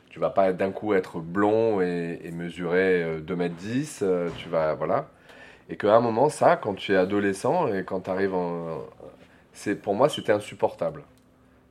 Tu 0.09 0.21
vas 0.21 0.31
pas 0.31 0.55
d'un 0.55 0.71
coup 0.71 0.95
être 0.95 1.19
blond 1.21 1.83
et, 1.83 2.31
mesurer 2.33 3.21
2m10. 3.21 4.03
Euh, 4.03 4.07
euh, 4.07 4.31
tu 4.39 4.49
vas. 4.49 4.73
Voilà. 4.73 5.07
Et 5.69 5.77
qu'à 5.77 5.95
un 5.95 6.01
moment, 6.01 6.31
ça, 6.31 6.57
quand 6.57 6.73
tu 6.73 6.93
es 6.93 6.97
adolescent 6.97 7.69
et 7.69 7.85
quand 7.85 8.01
tu 8.01 8.11
arrives 8.11 8.35
en. 8.35 8.79
C'est, 9.53 9.75
pour 9.75 9.95
moi, 9.95 10.09
c'était 10.09 10.33
insupportable 10.33 11.03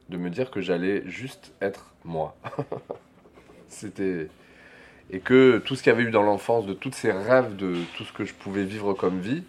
de 0.09 0.17
me 0.17 0.29
dire 0.29 0.51
que 0.51 0.61
j'allais 0.61 1.01
juste 1.07 1.51
être 1.61 1.95
moi. 2.03 2.35
c'était 3.69 4.27
et 5.11 5.19
que 5.19 5.59
tout 5.59 5.75
ce 5.75 5.83
qu'il 5.83 5.91
y 5.91 5.95
avait 5.95 6.03
eu 6.03 6.11
dans 6.11 6.23
l'enfance, 6.23 6.65
de 6.65 6.73
tous 6.73 6.91
ces 6.91 7.11
rêves, 7.11 7.55
de 7.55 7.75
tout 7.95 8.03
ce 8.03 8.11
que 8.11 8.25
je 8.25 8.33
pouvais 8.33 8.63
vivre 8.63 8.93
comme 8.93 9.19
vie, 9.19 9.43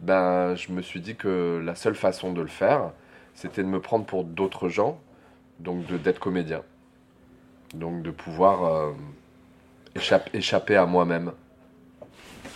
ben, 0.00 0.54
je 0.54 0.72
me 0.72 0.82
suis 0.82 1.00
dit 1.00 1.16
que 1.16 1.60
la 1.64 1.74
seule 1.74 1.94
façon 1.94 2.32
de 2.32 2.40
le 2.40 2.48
faire, 2.48 2.90
c'était 3.34 3.62
de 3.62 3.68
me 3.68 3.80
prendre 3.80 4.04
pour 4.04 4.24
d'autres 4.24 4.68
gens, 4.68 5.00
donc 5.60 5.86
d'être 5.86 6.18
comédien. 6.18 6.62
Donc 7.74 8.02
de 8.02 8.10
pouvoir 8.10 8.64
euh, 8.64 8.92
échapper 10.32 10.76
à 10.76 10.86
moi-même. 10.86 11.32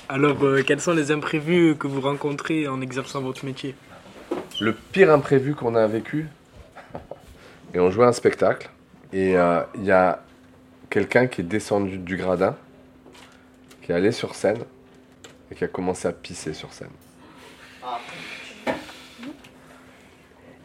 Alors, 0.09 0.43
euh, 0.45 0.63
quels 0.63 0.81
sont 0.81 0.93
les 0.93 1.11
imprévus 1.11 1.77
que 1.77 1.87
vous 1.87 2.01
rencontrez 2.01 2.67
en 2.69 2.81
exerçant 2.81 3.21
votre 3.21 3.45
métier? 3.45 3.75
Le 4.61 4.75
pire 4.75 5.13
imprévu 5.13 5.55
qu'on 5.55 5.75
a 5.75 5.87
vécu, 5.87 6.29
et 7.75 7.81
on 7.81 7.91
jouait 7.91 8.07
un 8.07 8.13
spectacle, 8.13 8.71
et 9.13 9.37
euh, 9.37 9.63
il 9.75 9.85
y 9.85 9.91
a 9.91 10.23
quelqu'un 10.93 11.27
qui 11.27 11.41
est 11.41 11.45
descendu 11.45 11.97
du 11.97 12.19
gradin, 12.19 12.55
qui 13.81 13.93
est 13.93 13.95
allé 13.95 14.13
sur 14.13 14.35
scène 14.35 14.59
et 15.51 15.55
qui 15.55 15.65
a 15.65 15.69
commencé 15.69 16.07
à 16.07 16.13
pisser 16.13 16.53
sur 16.53 16.71
scène. 16.75 16.91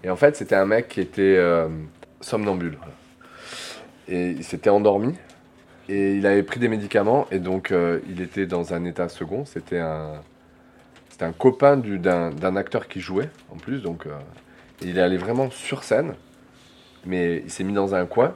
Et 0.04 0.10
en 0.10 0.18
fait, 0.18 0.36
c'était 0.36 0.56
un 0.56 0.66
mec 0.66 0.90
qui 0.90 1.00
était 1.00 1.38
euh, 1.38 1.70
somnambule. 2.20 2.78
Et 4.10 4.32
il 4.32 4.44
s'était 4.44 4.70
endormi. 4.70 5.16
Et 5.88 6.16
il 6.16 6.28
avait 6.28 6.44
pris 6.44 6.60
des 6.60 6.68
médicaments. 6.68 7.26
Et 7.32 7.40
donc, 7.40 7.72
euh, 7.72 8.02
il 8.10 8.20
était 8.20 8.46
dans 8.46 8.74
un 8.74 8.84
état 8.84 9.08
second. 9.08 9.46
C'était 9.46 9.80
un, 9.80 10.22
un 11.22 11.32
copain 11.32 11.78
d'un, 11.78 12.56
acteur 12.58 12.90
qui 12.90 13.00
jouait, 13.00 13.30
en 13.50 13.56
plus. 13.56 13.82
Donc, 13.82 14.06
euh, 14.06 14.12
il 14.82 14.98
est 14.98 15.02
allé 15.02 15.16
vraiment 15.16 15.50
sur 15.50 15.86
scène. 15.86 16.16
Mais 17.06 17.38
il 17.46 17.50
s'est 17.50 17.64
mis 17.64 17.74
dans 17.74 17.96
un 17.96 18.06
coin. 18.06 18.36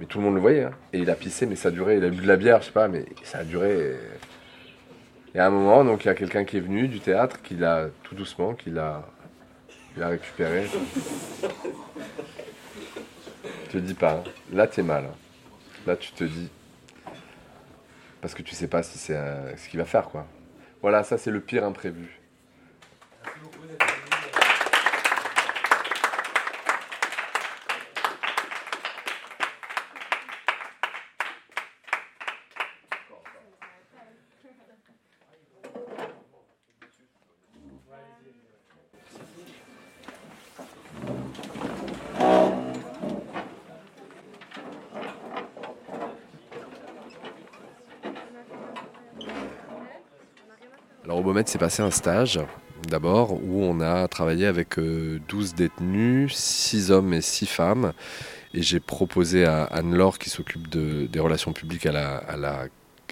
Mais 0.00 0.06
tout 0.06 0.18
le 0.18 0.24
monde 0.24 0.34
le 0.34 0.40
voyait. 0.40 0.64
Hein. 0.64 0.72
Et 0.92 0.98
il 1.00 1.10
a 1.10 1.14
pissé, 1.14 1.46
mais 1.46 1.56
ça 1.56 1.68
a 1.68 1.70
duré. 1.72 1.96
Il 1.96 2.04
a 2.04 2.08
bu 2.10 2.22
de 2.22 2.26
la 2.28 2.36
bière, 2.36 2.60
je 2.60 2.66
sais 2.66 2.72
pas, 2.72 2.88
mais 2.88 3.04
ça 3.24 3.38
a 3.38 3.44
duré. 3.44 3.96
Et 5.34 5.38
à 5.40 5.46
un 5.46 5.50
moment, 5.50 5.84
donc 5.84 6.04
il 6.04 6.08
y 6.08 6.10
a 6.10 6.14
quelqu'un 6.14 6.44
qui 6.44 6.56
est 6.56 6.60
venu 6.60 6.88
du 6.88 7.00
théâtre, 7.00 7.42
qui 7.42 7.54
l'a 7.54 7.88
tout 8.04 8.14
doucement, 8.14 8.54
qui 8.54 8.70
l'a, 8.70 9.04
récupéré. 9.96 10.66
Je 13.66 13.72
te 13.72 13.78
dis 13.78 13.94
pas. 13.94 14.12
hein. 14.12 14.24
Là, 14.52 14.66
t'es 14.66 14.82
mal. 14.82 15.04
hein. 15.04 15.14
Là, 15.86 15.96
tu 15.96 16.12
te 16.12 16.24
dis. 16.24 16.48
Parce 18.20 18.34
que 18.34 18.42
tu 18.42 18.54
sais 18.54 18.68
pas 18.68 18.82
si 18.82 18.98
c'est 18.98 19.16
euh, 19.16 19.56
ce 19.56 19.68
qu'il 19.68 19.78
va 19.78 19.84
faire, 19.86 20.08
quoi. 20.08 20.26
Voilà, 20.82 21.02
ça, 21.02 21.18
c'est 21.18 21.30
le 21.30 21.40
pire 21.40 21.64
imprévu. 21.64 22.17
Beaumet, 51.22 51.42
c'est 51.46 51.58
passé 51.58 51.82
un 51.82 51.90
stage 51.90 52.40
d'abord 52.88 53.32
où 53.32 53.62
on 53.62 53.80
a 53.80 54.06
travaillé 54.08 54.46
avec 54.46 54.78
euh, 54.78 55.18
12 55.28 55.54
détenus, 55.54 56.32
6 56.34 56.90
hommes 56.90 57.12
et 57.12 57.20
6 57.20 57.46
femmes. 57.46 57.92
Et 58.54 58.62
j'ai 58.62 58.80
proposé 58.80 59.44
à 59.44 59.64
Anne-Laure, 59.64 60.18
qui 60.18 60.30
s'occupe 60.30 60.68
de- 60.68 61.06
des 61.06 61.20
relations 61.20 61.52
publiques 61.52 61.86
à 61.86 61.92
la, 61.92 62.16
à, 62.16 62.36
la, 62.36 62.66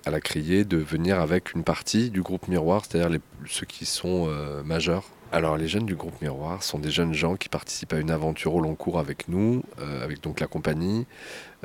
à 0.07 0.11
la 0.11 0.21
criée, 0.21 0.65
de 0.65 0.77
venir 0.79 1.21
avec 1.21 1.53
une 1.55 1.65
partie 1.65 2.11
du 2.11 2.23
groupe 2.23 2.49
Miroir, 2.49 2.85
c'est-à-dire 2.89 3.19
ceux 3.47 3.67
qui 3.67 3.85
sont 3.87 4.27
euh, 4.29 4.63
majeurs. 4.63 5.05
Alors 5.33 5.57
les 5.57 5.67
jeunes 5.67 5.85
du 5.87 5.97
groupe 5.97 6.23
Miroir 6.23 6.63
sont 6.63 6.79
des 6.79 6.91
jeunes 6.91 7.13
gens 7.13 7.35
qui 7.37 7.49
participent 7.49 7.93
à 7.93 7.99
une 7.99 8.13
aventure 8.13 8.55
au 8.55 8.61
long 8.61 8.77
cours 8.77 8.99
avec 9.01 9.29
nous, 9.29 9.63
euh, 9.81 10.05
avec 10.05 10.23
donc 10.23 10.39
la 10.41 10.47
compagnie. 10.47 11.07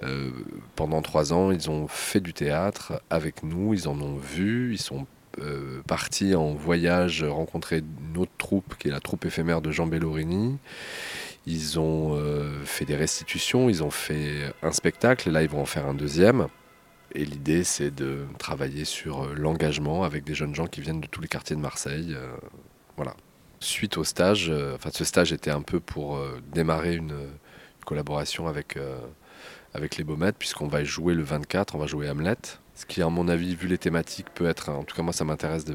Euh, 0.03 0.31
pendant 0.75 1.01
trois 1.03 1.31
ans, 1.31 1.51
ils 1.51 1.69
ont 1.69 1.87
fait 1.87 2.19
du 2.19 2.33
théâtre 2.33 3.01
avec 3.11 3.43
nous, 3.43 3.73
ils 3.75 3.87
en 3.87 4.01
ont 4.01 4.17
vu, 4.17 4.73
ils 4.73 4.81
sont 4.81 5.05
euh, 5.39 5.81
partis 5.87 6.35
en 6.35 6.53
voyage 6.53 7.23
rencontrer 7.23 7.77
une 7.79 8.17
autre 8.17 8.31
troupe 8.37 8.75
qui 8.77 8.89
est 8.89 8.91
la 8.91 8.99
troupe 8.99 9.25
éphémère 9.25 9.61
de 9.61 9.71
Jean 9.71 9.87
Bellorini. 9.87 10.57
Ils 11.45 11.79
ont 11.79 12.15
euh, 12.15 12.63
fait 12.65 12.85
des 12.85 12.95
restitutions, 12.95 13.69
ils 13.69 13.83
ont 13.83 13.91
fait 13.91 14.53
un 14.61 14.71
spectacle, 14.71 15.29
et 15.29 15.31
là 15.31 15.41
ils 15.41 15.49
vont 15.49 15.61
en 15.61 15.65
faire 15.65 15.87
un 15.87 15.93
deuxième. 15.93 16.47
Et 17.13 17.25
l'idée 17.25 17.63
c'est 17.63 17.91
de 17.91 18.25
travailler 18.39 18.85
sur 18.85 19.23
euh, 19.23 19.33
l'engagement 19.35 20.03
avec 20.03 20.23
des 20.23 20.33
jeunes 20.33 20.53
gens 20.53 20.67
qui 20.67 20.81
viennent 20.81 21.01
de 21.01 21.07
tous 21.07 21.21
les 21.21 21.27
quartiers 21.27 21.55
de 21.55 21.61
Marseille. 21.61 22.15
voilà. 22.97 23.15
Suite 23.59 23.97
au 23.97 24.03
stage, 24.03 24.51
enfin 24.73 24.89
ce 24.91 25.05
stage 25.05 25.31
était 25.31 25.51
un 25.51 25.61
peu 25.61 25.79
pour 25.79 26.19
démarrer 26.51 26.95
une, 26.95 27.13
collaboration 27.85 28.47
avec, 28.47 28.77
avec 29.73 29.97
les 29.97 30.03
Baumettes, 30.03 30.37
puisqu'on 30.37 30.67
va 30.67 30.83
jouer 30.83 31.13
le 31.13 31.23
24, 31.23 31.75
on 31.75 31.77
va 31.77 31.87
jouer 31.87 32.09
Hamlet. 32.09 32.35
Ce 32.75 32.85
qui, 32.85 33.01
à 33.01 33.09
mon 33.09 33.27
avis, 33.27 33.55
vu 33.55 33.67
les 33.67 33.77
thématiques, 33.77 34.27
peut 34.33 34.47
être. 34.47 34.69
En 34.69 34.83
tout 34.83 34.95
cas, 34.95 35.03
moi, 35.03 35.13
ça 35.13 35.23
m'intéresse 35.23 35.65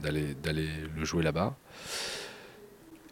d'aller 0.00 0.68
le 0.96 1.04
jouer 1.04 1.22
là-bas. 1.22 1.56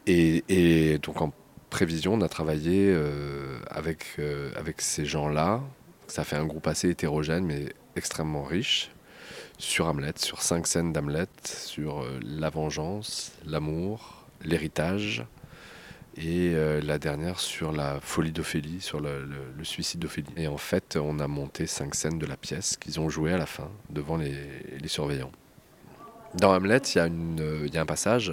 Et, 0.07 0.45
et 0.49 0.99
donc, 0.99 1.21
en 1.21 1.33
prévision, 1.71 2.15
on 2.15 2.21
a 2.23 2.29
travaillé 2.29 2.91
euh, 2.95 3.59
avec, 3.71 4.07
euh, 4.19 4.51
avec 4.57 4.81
ces 4.81 5.05
gens-là. 5.05 5.61
Ça 6.07 6.25
fait 6.25 6.37
un 6.37 6.47
groupe 6.47 6.67
assez 6.67 6.89
hétérogène, 6.89 7.45
mais 7.45 7.73
extrêmement 7.97 8.45
riche, 8.45 8.91
sur 9.59 9.87
Hamlet, 9.87 10.13
sur 10.17 10.43
cinq 10.43 10.67
scènes 10.67 10.93
d'Hamlet, 10.93 11.27
sur 11.45 12.03
euh, 12.03 12.19
la 12.23 12.51
vengeance, 12.51 13.33
l'amour, 13.45 14.25
l'héritage, 14.43 15.25
et 16.19 16.55
euh, 16.55 16.81
la 16.81 16.99
dernière 16.99 17.41
sur 17.41 17.73
la 17.73 18.01
folie 18.01 18.33
d'Ophélie, 18.33 18.81
sur 18.81 19.01
le, 19.01 19.29
suicide 19.63 20.01
d'Ophélie. 20.01 20.33
Et 20.37 20.49
en 20.49 20.57
fait, 20.57 20.97
on 20.97 21.19
a 21.19 21.27
monté 21.27 21.67
cinq 21.67 21.95
scènes 21.95 22.19
de 22.19 22.27
la 22.27 22.37
pièce 22.37 22.77
qu'ils 22.77 23.01
ont 23.01 23.09
joué 23.09 23.33
à 23.33 23.39
la 23.39 23.47
fin 23.47 23.71
devant 23.91 24.17
les, 24.17 24.35
surveillants. 24.87 25.33
Dans 26.35 26.55
Hamlet, 26.55 26.79
il 26.79 27.69
y, 27.73 27.79
a 27.79 27.81
un 27.81 27.87
passage 27.87 28.33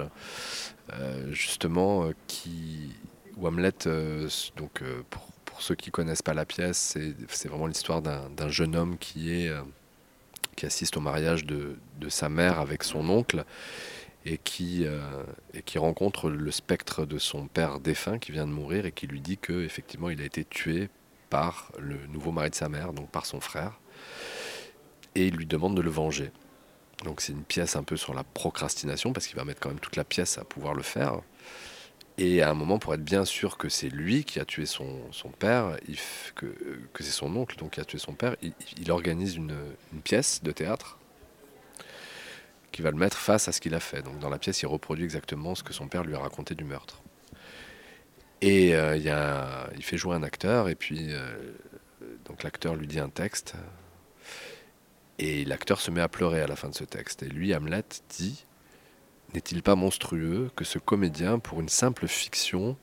euh, 0.92 1.32
justement 1.32 2.04
euh, 2.04 2.12
qui, 2.26 2.92
où 3.36 3.46
Hamlet, 3.46 3.72
donc 4.56 4.82
pour, 5.10 5.22
pour 5.44 5.62
ceux 5.62 5.74
qui 5.74 5.90
connaissent 5.90 6.22
pas 6.22 6.34
la 6.34 6.44
pièce, 6.44 6.96
c'est 7.28 7.48
vraiment 7.48 7.66
l'histoire 7.66 8.02
d'un 8.02 8.48
jeune 8.48 8.76
homme 8.76 8.96
qui 8.98 9.32
est 9.32 9.52
qui 10.56 10.66
assiste 10.66 10.96
au 10.96 11.00
mariage 11.00 11.44
de, 11.44 11.76
de 11.98 12.08
sa 12.08 12.28
mère 12.28 12.60
avec 12.60 12.84
son 12.84 13.08
oncle 13.08 13.44
et 14.24 14.38
qui, 14.38 14.84
euh, 14.86 15.22
et 15.52 15.62
qui 15.62 15.78
rencontre 15.78 16.30
le 16.30 16.50
spectre 16.50 17.04
de 17.04 17.18
son 17.18 17.46
père 17.46 17.80
défunt 17.80 18.18
qui 18.18 18.32
vient 18.32 18.46
de 18.46 18.52
mourir 18.52 18.86
et 18.86 18.92
qui 18.92 19.06
lui 19.06 19.20
dit 19.20 19.38
que 19.38 19.64
effectivement 19.64 20.10
il 20.10 20.20
a 20.20 20.24
été 20.24 20.44
tué 20.44 20.88
par 21.30 21.72
le 21.78 21.98
nouveau 22.06 22.32
mari 22.32 22.50
de 22.50 22.54
sa 22.54 22.68
mère, 22.68 22.92
donc 22.92 23.10
par 23.10 23.26
son 23.26 23.40
frère, 23.40 23.80
et 25.14 25.26
il 25.26 25.34
lui 25.34 25.46
demande 25.46 25.76
de 25.76 25.82
le 25.82 25.90
venger. 25.90 26.30
Donc 27.04 27.20
c'est 27.20 27.32
une 27.32 27.44
pièce 27.44 27.76
un 27.76 27.82
peu 27.82 27.96
sur 27.96 28.14
la 28.14 28.24
procrastination 28.24 29.12
parce 29.12 29.26
qu'il 29.26 29.36
va 29.36 29.44
mettre 29.44 29.60
quand 29.60 29.68
même 29.68 29.80
toute 29.80 29.96
la 29.96 30.04
pièce 30.04 30.38
à 30.38 30.44
pouvoir 30.44 30.74
le 30.74 30.82
faire. 30.82 31.20
Et 32.16 32.42
à 32.42 32.50
un 32.50 32.54
moment, 32.54 32.78
pour 32.78 32.94
être 32.94 33.02
bien 33.02 33.24
sûr 33.24 33.58
que 33.58 33.68
c'est 33.68 33.88
lui 33.88 34.22
qui 34.22 34.38
a 34.38 34.44
tué 34.44 34.66
son, 34.66 35.00
son 35.10 35.30
père, 35.30 35.76
il 35.88 35.98
que, 36.36 36.46
que 36.92 37.02
c'est 37.02 37.10
son 37.10 37.34
oncle 37.34 37.56
donc 37.56 37.72
qui 37.72 37.80
a 37.80 37.84
tué 37.84 37.98
son 37.98 38.12
père, 38.12 38.36
il, 38.78 38.90
organise 38.92 39.34
une 39.34 39.52
pièce 40.04 40.40
de 40.42 40.52
théâtre 40.52 40.98
qui 42.74 42.82
va 42.82 42.90
le 42.90 42.96
mettre 42.96 43.16
face 43.16 43.46
à 43.46 43.52
ce 43.52 43.60
qu'il 43.60 43.72
a 43.74 43.80
fait. 43.80 44.02
Donc 44.02 44.18
dans 44.18 44.28
la 44.28 44.38
pièce, 44.38 44.60
il 44.62 44.66
reproduit 44.66 45.04
exactement 45.04 45.54
ce 45.54 45.62
que 45.62 45.72
son 45.72 45.86
père 45.86 46.02
lui 46.02 46.14
a 46.16 46.18
raconté 46.18 46.56
du 46.56 46.64
meurtre. 46.64 47.02
Et 48.40 48.74
euh, 48.74 48.96
il, 49.76 49.84
fait 49.84 49.96
jouer 49.96 50.16
un 50.16 50.24
acteur, 50.24 50.68
et 50.68 50.74
puis 50.74 51.06
euh, 51.10 51.36
donc 52.24 52.42
l'acteur 52.42 52.74
lui 52.74 52.88
dit 52.88 52.98
un 52.98 53.08
texte, 53.08 53.54
et 55.20 55.44
l'acteur 55.44 55.80
se 55.80 55.92
met 55.92 56.00
à 56.00 56.08
pleurer 56.08 56.40
à 56.40 56.48
la 56.48 56.56
fin 56.56 56.68
de 56.68 56.74
ce 56.74 56.82
texte. 56.82 57.22
Et 57.22 57.28
lui, 57.28 57.54
Hamlet, 57.54 57.84
dit 58.10 58.44
N'est-il 59.34 59.62
pas 59.62 59.76
monstrueux 59.76 60.50
que 60.56 60.64
ce 60.64 60.80
comédien, 60.80 61.38
pour 61.38 61.60
une 61.60 61.68
simple 61.68 62.08
fiction, 62.08 62.76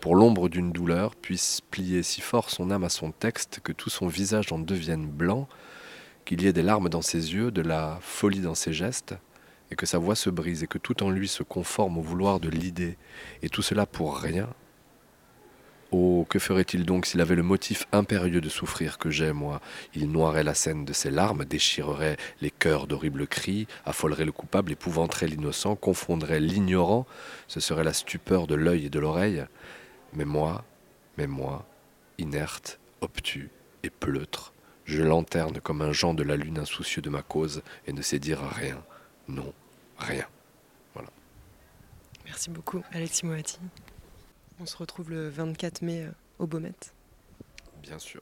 pour 0.00 0.16
l'ombre 0.16 0.48
d'une 0.48 0.72
douleur, 0.72 1.14
puisse 1.14 1.60
plier 1.60 2.02
si 2.02 2.22
fort 2.22 2.48
son 2.48 2.70
âme 2.70 2.84
à 2.84 2.88
son 2.88 3.12
texte 3.12 3.60
que 3.62 3.72
tout 3.72 3.90
son 3.90 4.06
visage 4.06 4.52
en 4.52 4.58
devienne 4.58 5.06
blanc, 5.06 5.48
qu'il 6.28 6.42
y 6.42 6.46
ait 6.46 6.52
des 6.52 6.62
larmes 6.62 6.90
dans 6.90 7.00
ses 7.00 7.32
yeux, 7.32 7.50
de 7.50 7.62
la 7.62 7.98
folie 8.02 8.40
dans 8.40 8.54
ses 8.54 8.74
gestes, 8.74 9.14
et 9.70 9.76
que 9.76 9.86
sa 9.86 9.96
voix 9.96 10.14
se 10.14 10.28
brise, 10.28 10.62
et 10.62 10.66
que 10.66 10.76
tout 10.76 11.02
en 11.02 11.08
lui 11.08 11.26
se 11.26 11.42
conforme 11.42 11.96
au 11.96 12.02
vouloir 12.02 12.38
de 12.38 12.50
l'idée, 12.50 12.98
et 13.40 13.48
tout 13.48 13.62
cela 13.62 13.86
pour 13.86 14.18
rien. 14.18 14.46
Oh, 15.90 16.26
que 16.28 16.38
ferait-il 16.38 16.84
donc 16.84 17.06
s'il 17.06 17.22
avait 17.22 17.34
le 17.34 17.42
motif 17.42 17.86
impérieux 17.92 18.42
de 18.42 18.50
souffrir 18.50 18.98
que 18.98 19.08
j'ai, 19.08 19.32
moi? 19.32 19.62
Il 19.94 20.12
noierait 20.12 20.44
la 20.44 20.52
scène 20.52 20.84
de 20.84 20.92
ses 20.92 21.10
larmes, 21.10 21.46
déchirerait 21.46 22.18
les 22.42 22.50
cœurs 22.50 22.86
d'horribles 22.86 23.26
cris, 23.26 23.66
affolerait 23.86 24.26
le 24.26 24.32
coupable, 24.32 24.72
épouvanterait 24.72 25.28
l'innocent, 25.28 25.76
confondrait 25.76 26.40
l'ignorant, 26.40 27.06
ce 27.46 27.58
serait 27.58 27.84
la 27.84 27.94
stupeur 27.94 28.46
de 28.46 28.54
l'œil 28.54 28.84
et 28.84 28.90
de 28.90 29.00
l'oreille. 29.00 29.46
Mais 30.12 30.26
moi, 30.26 30.66
mais 31.16 31.26
moi, 31.26 31.64
inerte, 32.18 32.80
obtus 33.00 33.48
et 33.82 33.88
pleutre, 33.88 34.52
je 34.88 35.02
lanterne 35.02 35.60
comme 35.60 35.82
un 35.82 35.92
Jean 35.92 36.14
de 36.14 36.22
la 36.22 36.36
lune 36.36 36.58
insoucieux 36.58 37.02
de 37.02 37.10
ma 37.10 37.20
cause 37.20 37.62
et 37.86 37.92
ne 37.92 38.00
sais 38.00 38.18
dire 38.18 38.40
rien. 38.40 38.82
Non, 39.28 39.52
rien. 39.98 40.26
Merci 42.24 42.50
beaucoup, 42.50 42.82
Alexis 42.92 43.24
Moati. 43.24 43.58
On 44.60 44.66
se 44.66 44.76
retrouve 44.76 45.10
le 45.10 45.28
24 45.28 45.82
mai 45.82 46.02
euh, 46.02 46.10
au 46.38 46.46
Beaumet. 46.46 46.74
Bien 47.82 47.98
sûr. 47.98 48.20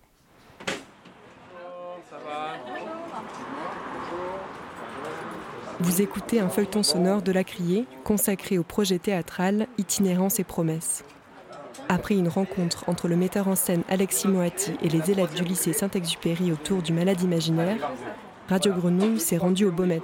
Vous 5.80 6.02
écoutez 6.02 6.38
un 6.40 6.48
feuilleton 6.48 6.82
sonore 6.82 7.22
de 7.22 7.32
la 7.32 7.42
Criée 7.42 7.84
consacré 8.04 8.58
au 8.58 8.62
projet 8.62 8.98
théâtral 8.98 9.66
Itinérance 9.76 10.38
et 10.38 10.44
promesses. 10.44 11.04
Après 11.88 12.14
une 12.14 12.28
rencontre 12.28 12.88
entre 12.88 13.08
le 13.08 13.16
metteur 13.16 13.48
en 13.48 13.54
scène 13.54 13.82
Alexis 13.88 14.28
Moati 14.28 14.72
et 14.82 14.88
les 14.88 15.10
élèves 15.10 15.34
du 15.34 15.44
lycée 15.44 15.72
Saint-Exupéry 15.72 16.52
autour 16.52 16.82
du 16.82 16.92
malade 16.92 17.20
imaginaire, 17.22 17.78
Radio 18.48 18.72
Grenouille 18.72 19.20
s'est 19.20 19.36
rendu 19.36 19.64
au 19.64 19.72
Beaumet, 19.72 20.00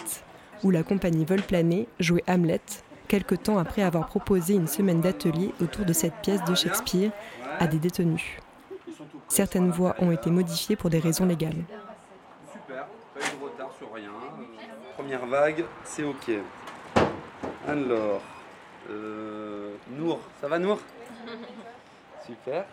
où 0.62 0.70
la 0.70 0.82
compagnie 0.82 1.24
Vol 1.24 1.42
Plané 1.42 1.88
jouait 2.00 2.24
Hamlet, 2.28 2.60
quelque 3.08 3.34
temps 3.34 3.58
après 3.58 3.82
avoir 3.82 4.06
proposé 4.06 4.54
une 4.54 4.66
semaine 4.66 5.00
d'atelier 5.00 5.52
autour 5.60 5.84
de 5.84 5.92
cette 5.92 6.14
pièce 6.22 6.42
de 6.44 6.54
Shakespeare 6.54 7.10
à 7.58 7.66
des 7.66 7.78
détenus. 7.78 8.38
Certaines 9.28 9.70
voix 9.70 9.94
ont 9.98 10.10
été 10.10 10.30
modifiées 10.30 10.76
pour 10.76 10.90
des 10.90 10.98
raisons 10.98 11.26
légales. 11.26 11.64
Super, 12.52 12.86
pas 13.14 13.20
eu 13.20 13.38
de 13.38 13.44
retard 13.44 13.70
sur 13.78 13.92
rien. 13.92 14.10
Euh, 14.10 14.44
Première 14.94 15.26
vague, 15.26 15.64
c'est 15.84 16.04
ok. 16.04 16.30
Alors, 17.66 18.20
euh, 18.90 19.74
Nour, 19.90 20.20
ça 20.40 20.48
va 20.48 20.58
Nour? 20.58 20.78
Super. 22.26 22.64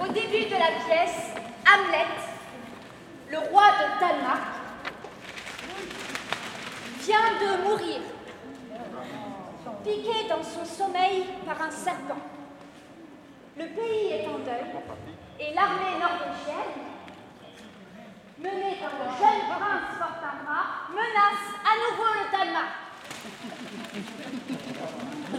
Au 0.00 0.12
début 0.12 0.46
de 0.46 0.52
la 0.52 0.84
pièce, 0.84 1.30
Hamlet, 1.64 2.06
le 3.30 3.38
roi 3.38 3.62
de 3.70 4.00
Danemark, 4.00 4.40
vient 6.98 7.18
de 7.40 7.62
mourir, 7.62 8.00
piqué 9.84 10.28
dans 10.28 10.42
son 10.42 10.64
sommeil 10.64 11.24
par 11.46 11.62
un 11.62 11.70
serpent. 11.70 12.18
Le 13.56 13.66
pays 13.66 14.12
est 14.12 14.26
en 14.26 14.38
deuil 14.38 14.72
et 15.38 15.54
l'armée 15.54 16.00
norvégienne, 16.00 16.80
menée 18.38 18.76
par 18.80 18.90
le 18.98 19.06
jeune 19.18 19.56
prince 19.56 19.89
menace 20.90 21.44
à 21.64 21.74
nouveau 21.90 22.08
le 22.18 22.24
Danemark. 22.32 22.68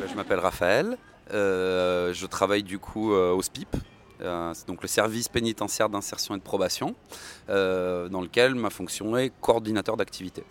Je 0.09 0.15
m'appelle 0.15 0.39
Raphaël, 0.39 0.97
euh, 1.33 2.13
je 2.13 2.25
travaille 2.25 2.63
du 2.63 2.79
coup 2.79 3.13
euh, 3.13 3.31
au 3.31 3.41
SPIP, 3.41 3.75
euh, 4.21 4.53
donc 4.67 4.81
le 4.81 4.87
service 4.87 5.29
pénitentiaire 5.29 5.89
d'insertion 5.89 6.35
et 6.35 6.37
de 6.37 6.43
probation, 6.43 6.95
euh, 7.49 8.09
dans 8.09 8.21
lequel 8.21 8.55
ma 8.55 8.69
fonction 8.69 9.15
est 9.17 9.31
coordinateur 9.41 9.97
d'activité. 9.97 10.43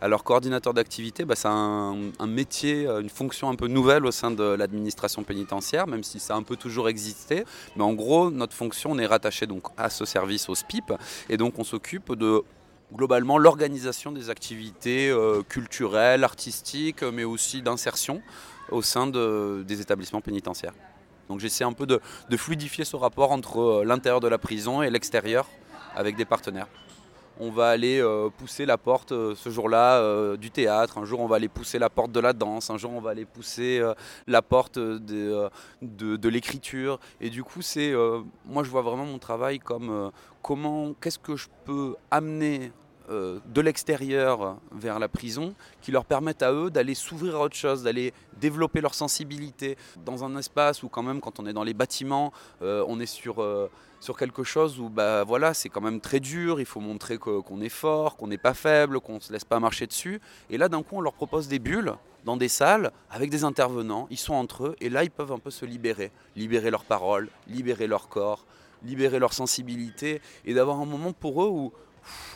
Alors 0.00 0.24
coordinateur 0.24 0.74
d'activité, 0.74 1.24
bah, 1.24 1.34
c'est 1.36 1.48
un, 1.48 1.96
un 2.18 2.26
métier, 2.26 2.86
euh, 2.86 3.00
une 3.00 3.08
fonction 3.08 3.48
un 3.48 3.54
peu 3.54 3.66
nouvelle 3.66 4.04
au 4.04 4.10
sein 4.10 4.30
de 4.30 4.44
l'administration 4.44 5.24
pénitentiaire, 5.24 5.86
même 5.86 6.02
si 6.04 6.20
ça 6.20 6.34
a 6.34 6.36
un 6.36 6.42
peu 6.42 6.56
toujours 6.56 6.88
existé. 6.90 7.44
Mais 7.76 7.82
en 7.82 7.94
gros, 7.94 8.30
notre 8.30 8.52
fonction, 8.52 8.90
on 8.92 8.98
est 8.98 9.06
rattaché 9.06 9.46
donc 9.46 9.68
à 9.78 9.88
ce 9.88 10.04
service, 10.04 10.48
au 10.50 10.54
SPIP, 10.54 10.92
et 11.30 11.38
donc 11.38 11.58
on 11.58 11.64
s'occupe 11.64 12.12
de 12.12 12.42
globalement 12.94 13.38
l'organisation 13.38 14.12
des 14.12 14.30
activités 14.30 15.10
euh, 15.10 15.42
culturelles, 15.42 16.24
artistiques, 16.24 17.02
mais 17.02 17.24
aussi 17.24 17.62
d'insertion 17.62 18.22
au 18.70 18.82
sein 18.82 19.06
de- 19.06 19.64
des 19.66 19.80
établissements 19.80 20.20
pénitentiaires. 20.20 20.74
Donc 21.28 21.40
j'essaie 21.40 21.64
un 21.64 21.72
peu 21.72 21.86
de, 21.86 22.00
de 22.30 22.36
fluidifier 22.36 22.84
ce 22.84 22.94
rapport 22.96 23.32
entre 23.32 23.58
euh, 23.60 23.84
l'intérieur 23.84 24.20
de 24.20 24.28
la 24.28 24.38
prison 24.38 24.82
et 24.82 24.90
l'extérieur 24.90 25.48
avec 25.96 26.14
des 26.16 26.24
partenaires. 26.24 26.68
On 27.38 27.50
va 27.50 27.68
aller 27.68 28.00
euh, 28.00 28.30
pousser 28.30 28.64
la 28.64 28.78
porte 28.78 29.12
euh, 29.12 29.34
ce 29.34 29.50
jour-là 29.50 29.98
euh, 29.98 30.38
du 30.38 30.50
théâtre, 30.50 30.96
un 30.96 31.04
jour 31.04 31.20
on 31.20 31.26
va 31.26 31.36
aller 31.36 31.48
pousser 31.48 31.78
la 31.78 31.90
porte 31.90 32.10
de 32.10 32.20
la 32.20 32.32
danse, 32.32 32.70
un 32.70 32.78
jour 32.78 32.92
on 32.94 33.00
va 33.00 33.10
aller 33.10 33.26
pousser 33.26 33.82
la 34.26 34.40
porte 34.40 34.78
de, 34.78 35.50
de, 35.82 36.28
l'écriture. 36.28 36.98
Et 37.20 37.28
du 37.28 37.44
coup, 37.44 37.60
c'est, 37.60 37.92
moi 38.46 38.64
je 38.64 38.70
vois 38.70 38.82
vraiment 38.82 39.04
mon 39.04 39.18
travail 39.18 39.58
comme 39.58 40.10
comment, 40.42 40.94
qu'est-ce 40.94 41.18
que 41.18 41.36
je 41.36 41.48
peux 41.64 41.96
amener 42.10 42.72
euh, 43.08 43.38
de 43.46 43.60
l'extérieur 43.60 44.56
vers 44.72 44.98
la 44.98 45.08
prison 45.08 45.54
qui 45.80 45.92
leur 45.92 46.04
permettent 46.04 46.42
à 46.42 46.52
eux 46.52 46.70
d'aller 46.70 46.94
s'ouvrir 46.94 47.36
à 47.36 47.40
autre 47.40 47.54
chose, 47.54 47.82
d'aller 47.82 48.12
développer 48.40 48.80
leur 48.80 48.94
sensibilité 48.94 49.76
dans 50.04 50.24
un 50.24 50.36
espace 50.36 50.82
où 50.82 50.88
quand 50.88 51.02
même 51.02 51.20
quand 51.20 51.38
on 51.38 51.46
est 51.46 51.52
dans 51.52 51.62
les 51.62 51.74
bâtiments, 51.74 52.32
euh, 52.62 52.84
on 52.88 52.98
est 52.98 53.06
sur, 53.06 53.40
euh, 53.42 53.70
sur 54.00 54.16
quelque 54.16 54.42
chose 54.42 54.80
où 54.80 54.88
bah, 54.88 55.24
voilà, 55.24 55.54
c'est 55.54 55.68
quand 55.68 55.80
même 55.80 56.00
très 56.00 56.20
dur, 56.20 56.58
il 56.58 56.66
faut 56.66 56.80
montrer 56.80 57.18
qu'on 57.18 57.60
est 57.60 57.68
fort, 57.68 58.16
qu'on 58.16 58.26
n'est 58.26 58.38
pas 58.38 58.54
faible, 58.54 59.00
qu'on 59.00 59.14
ne 59.14 59.20
se 59.20 59.32
laisse 59.32 59.44
pas 59.44 59.60
marcher 59.60 59.86
dessus. 59.86 60.20
Et 60.50 60.58
là 60.58 60.68
d'un 60.68 60.82
coup 60.82 60.96
on 60.96 61.00
leur 61.00 61.14
propose 61.14 61.48
des 61.48 61.58
bulles 61.58 61.94
dans 62.24 62.36
des 62.36 62.48
salles 62.48 62.90
avec 63.10 63.30
des 63.30 63.44
intervenants, 63.44 64.08
ils 64.10 64.18
sont 64.18 64.34
entre 64.34 64.66
eux 64.66 64.76
et 64.80 64.90
là 64.90 65.04
ils 65.04 65.12
peuvent 65.12 65.32
un 65.32 65.38
peu 65.38 65.50
se 65.50 65.64
libérer, 65.64 66.10
libérer 66.34 66.70
leurs 66.72 66.84
paroles, 66.84 67.28
libérer 67.46 67.86
leur 67.86 68.08
corps, 68.08 68.44
libérer 68.82 69.18
leur 69.18 69.32
sensibilité 69.32 70.20
et 70.44 70.54
d'avoir 70.54 70.80
un 70.80 70.86
moment 70.86 71.12
pour 71.12 71.44
eux 71.44 71.48
où 71.48 71.72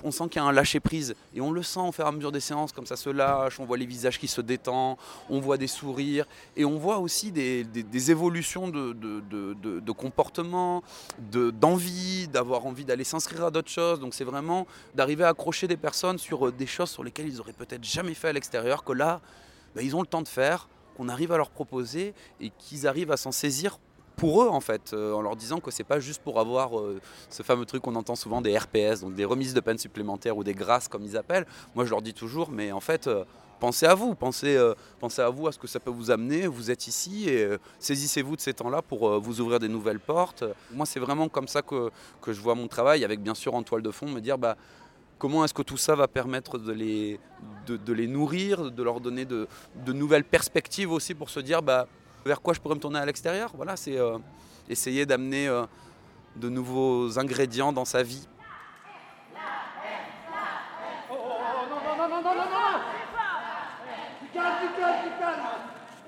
on 0.04 0.10
sent 0.10 0.24
qu'il 0.30 0.40
y 0.42 0.44
a 0.44 0.48
un 0.48 0.52
lâcher 0.52 0.80
prise 0.80 1.14
et 1.34 1.40
on 1.40 1.52
le 1.52 1.62
sent 1.62 1.80
au 1.80 1.92
fur 1.92 2.04
et 2.04 2.08
à 2.08 2.12
mesure 2.12 2.32
des 2.32 2.40
séances 2.40 2.72
comme 2.72 2.86
ça 2.86 2.96
se 2.96 3.10
lâche, 3.10 3.58
on 3.60 3.64
voit 3.64 3.76
les 3.76 3.86
visages 3.86 4.18
qui 4.18 4.28
se 4.28 4.40
détendent, 4.40 4.96
on 5.28 5.40
voit 5.40 5.56
des 5.56 5.66
sourires 5.66 6.26
et 6.56 6.64
on 6.64 6.78
voit 6.78 6.98
aussi 6.98 7.30
des, 7.32 7.64
des- 7.64 8.10
évolutions 8.10 8.68
de, 8.68 8.92
de, 8.92 9.20
de- 9.30 9.80
de- 9.80 9.92
comportement, 9.92 10.82
de- 11.30 11.50
d'envie, 11.50 12.28
d'avoir 12.28 12.66
envie 12.66 12.84
d'aller 12.84 13.04
s'inscrire 13.04 13.44
à 13.44 13.50
d'autres 13.50 13.70
choses. 13.70 14.00
Donc 14.00 14.14
c'est 14.14 14.24
vraiment 14.24 14.66
d'arriver 14.94 15.24
à 15.24 15.28
accrocher 15.28 15.68
des 15.68 15.76
personnes 15.76 16.18
sur 16.18 16.48
euh, 16.48 16.52
des 16.52 16.66
choses 16.66 16.90
sur 16.90 17.04
lesquelles 17.04 17.28
ils 17.28 17.40
auraient 17.40 17.52
peut-être 17.52 17.85
jamais 17.85 18.14
fait 18.14 18.28
à 18.28 18.33
l'extérieur, 18.33 18.85
que 18.85 18.92
là, 18.92 19.20
bah, 19.74 19.83
ils 19.83 19.94
ont 19.94 20.00
le 20.00 20.06
temps 20.06 20.22
de 20.22 20.28
faire, 20.28 20.68
qu'on 20.96 21.09
arrive 21.09 21.33
à 21.33 21.37
leur 21.37 21.50
proposer 21.50 22.14
et 22.40 22.50
qu'ils 22.59 22.87
arrivent 22.87 23.12
à 23.12 23.16
s'en 23.16 23.33
saisir 23.33 23.78
pour 24.20 24.42
eux 24.42 24.48
en 24.48 24.61
fait, 24.61 24.92
euh, 24.92 25.14
en 25.14 25.22
leur 25.22 25.35
disant 25.35 25.61
que 25.61 25.70
c'est 25.70 25.83
pas 25.83 25.98
juste 25.98 26.22
pour 26.22 26.40
avoir 26.40 26.78
euh, 26.78 27.00
ce 27.30 27.42
fameux 27.42 27.64
truc 27.64 27.80
qu'on 27.80 27.94
entend 27.94 28.16
souvent 28.16 28.42
des 28.42 28.56
RPS, 28.56 29.00
donc 29.00 29.14
des 29.14 29.24
remises 29.24 29.54
de 29.54 29.61
peine 29.61 29.78
supplémentaires 29.78 30.37
ou 30.37 30.44
des 30.44 30.52
grâces 30.52 30.88
comme 30.88 31.04
ils 31.04 31.16
appellent. 31.16 31.46
Moi 31.74 31.87
je 31.87 31.90
leur 31.90 32.02
dis 32.02 32.12
toujours, 32.12 32.50
mais 32.50 32.70
en 32.70 32.80
fait, 32.80 33.06
euh, 33.06 33.24
pensez 33.61 33.87
à 33.87 33.94
vous, 33.94 34.14
pensez, 34.14 34.59
pensez 34.98 35.22
à 35.22 35.30
vous, 35.30 35.48
à 35.48 35.52
ce 35.52 35.59
que 35.59 35.66
ça 35.66 35.80
peut 35.80 35.90
vous 35.90 36.11
amener. 36.11 36.46
Vous 36.46 36.70
êtes 36.70 36.87
ici 36.87 37.30
et 37.30 37.48
saisissez-vous 37.78 38.37
de 38.37 38.42
ces 38.42 38.52
temps-là 38.52 38.83
pour 38.83 39.18
vous 39.20 39.40
ouvrir 39.40 39.59
des 39.59 39.68
nouvelles 39.68 40.00
portes. 40.00 40.44
Moi 40.70 40.85
c'est 40.85 41.00
vraiment 41.00 41.30
comme 41.30 41.48
ça 41.48 41.62
que, 41.62 41.90
que 42.20 42.35
je 42.35 42.40
vois 42.42 42.54
mon 42.54 42.68
travail, 42.68 43.04
avec 43.06 43.22
bien 43.22 43.35
sûr 43.35 43.54
en 43.54 43.62
toile 43.62 43.83
de 43.83 43.90
fond 43.90 44.06
me 44.06 44.20
dire 44.20 44.37
bah 44.37 44.56
Comment 45.18 45.44
est-ce 45.44 45.52
que 45.52 45.61
tout 45.61 45.76
ça 45.76 45.94
va 45.94 46.09
permettre 46.09 46.56
de 46.56 46.72
les, 46.72 47.20
de 47.66 47.92
les 47.92 48.06
nourrir, 48.06 48.70
de 48.70 48.83
leur 48.83 49.00
donner 49.00 49.26
de, 49.26 49.48
de 49.85 49.92
nouvelles 49.92 50.24
perspectives 50.24 50.90
aussi 50.90 51.12
pour 51.14 51.28
se 51.28 51.40
dire 51.40 51.61
bah, 51.61 51.87
vers 52.24 52.40
quoi 52.40 52.54
je 52.54 52.61
pourrais 52.61 52.74
me 52.74 52.80
tourner 52.80 52.98
à 52.98 53.06
l'extérieur. 53.06 53.50
Voilà, 53.54 53.76
c'est 53.76 53.96
euh, 53.96 54.18
essayer 54.68 55.06
d'amener 55.06 55.48
euh, 55.48 55.64
de 56.37 56.48
nouveaux 56.48 57.18
ingrédients 57.18 57.72
dans 57.72 57.85
sa 57.85 58.02
vie. 58.02 58.26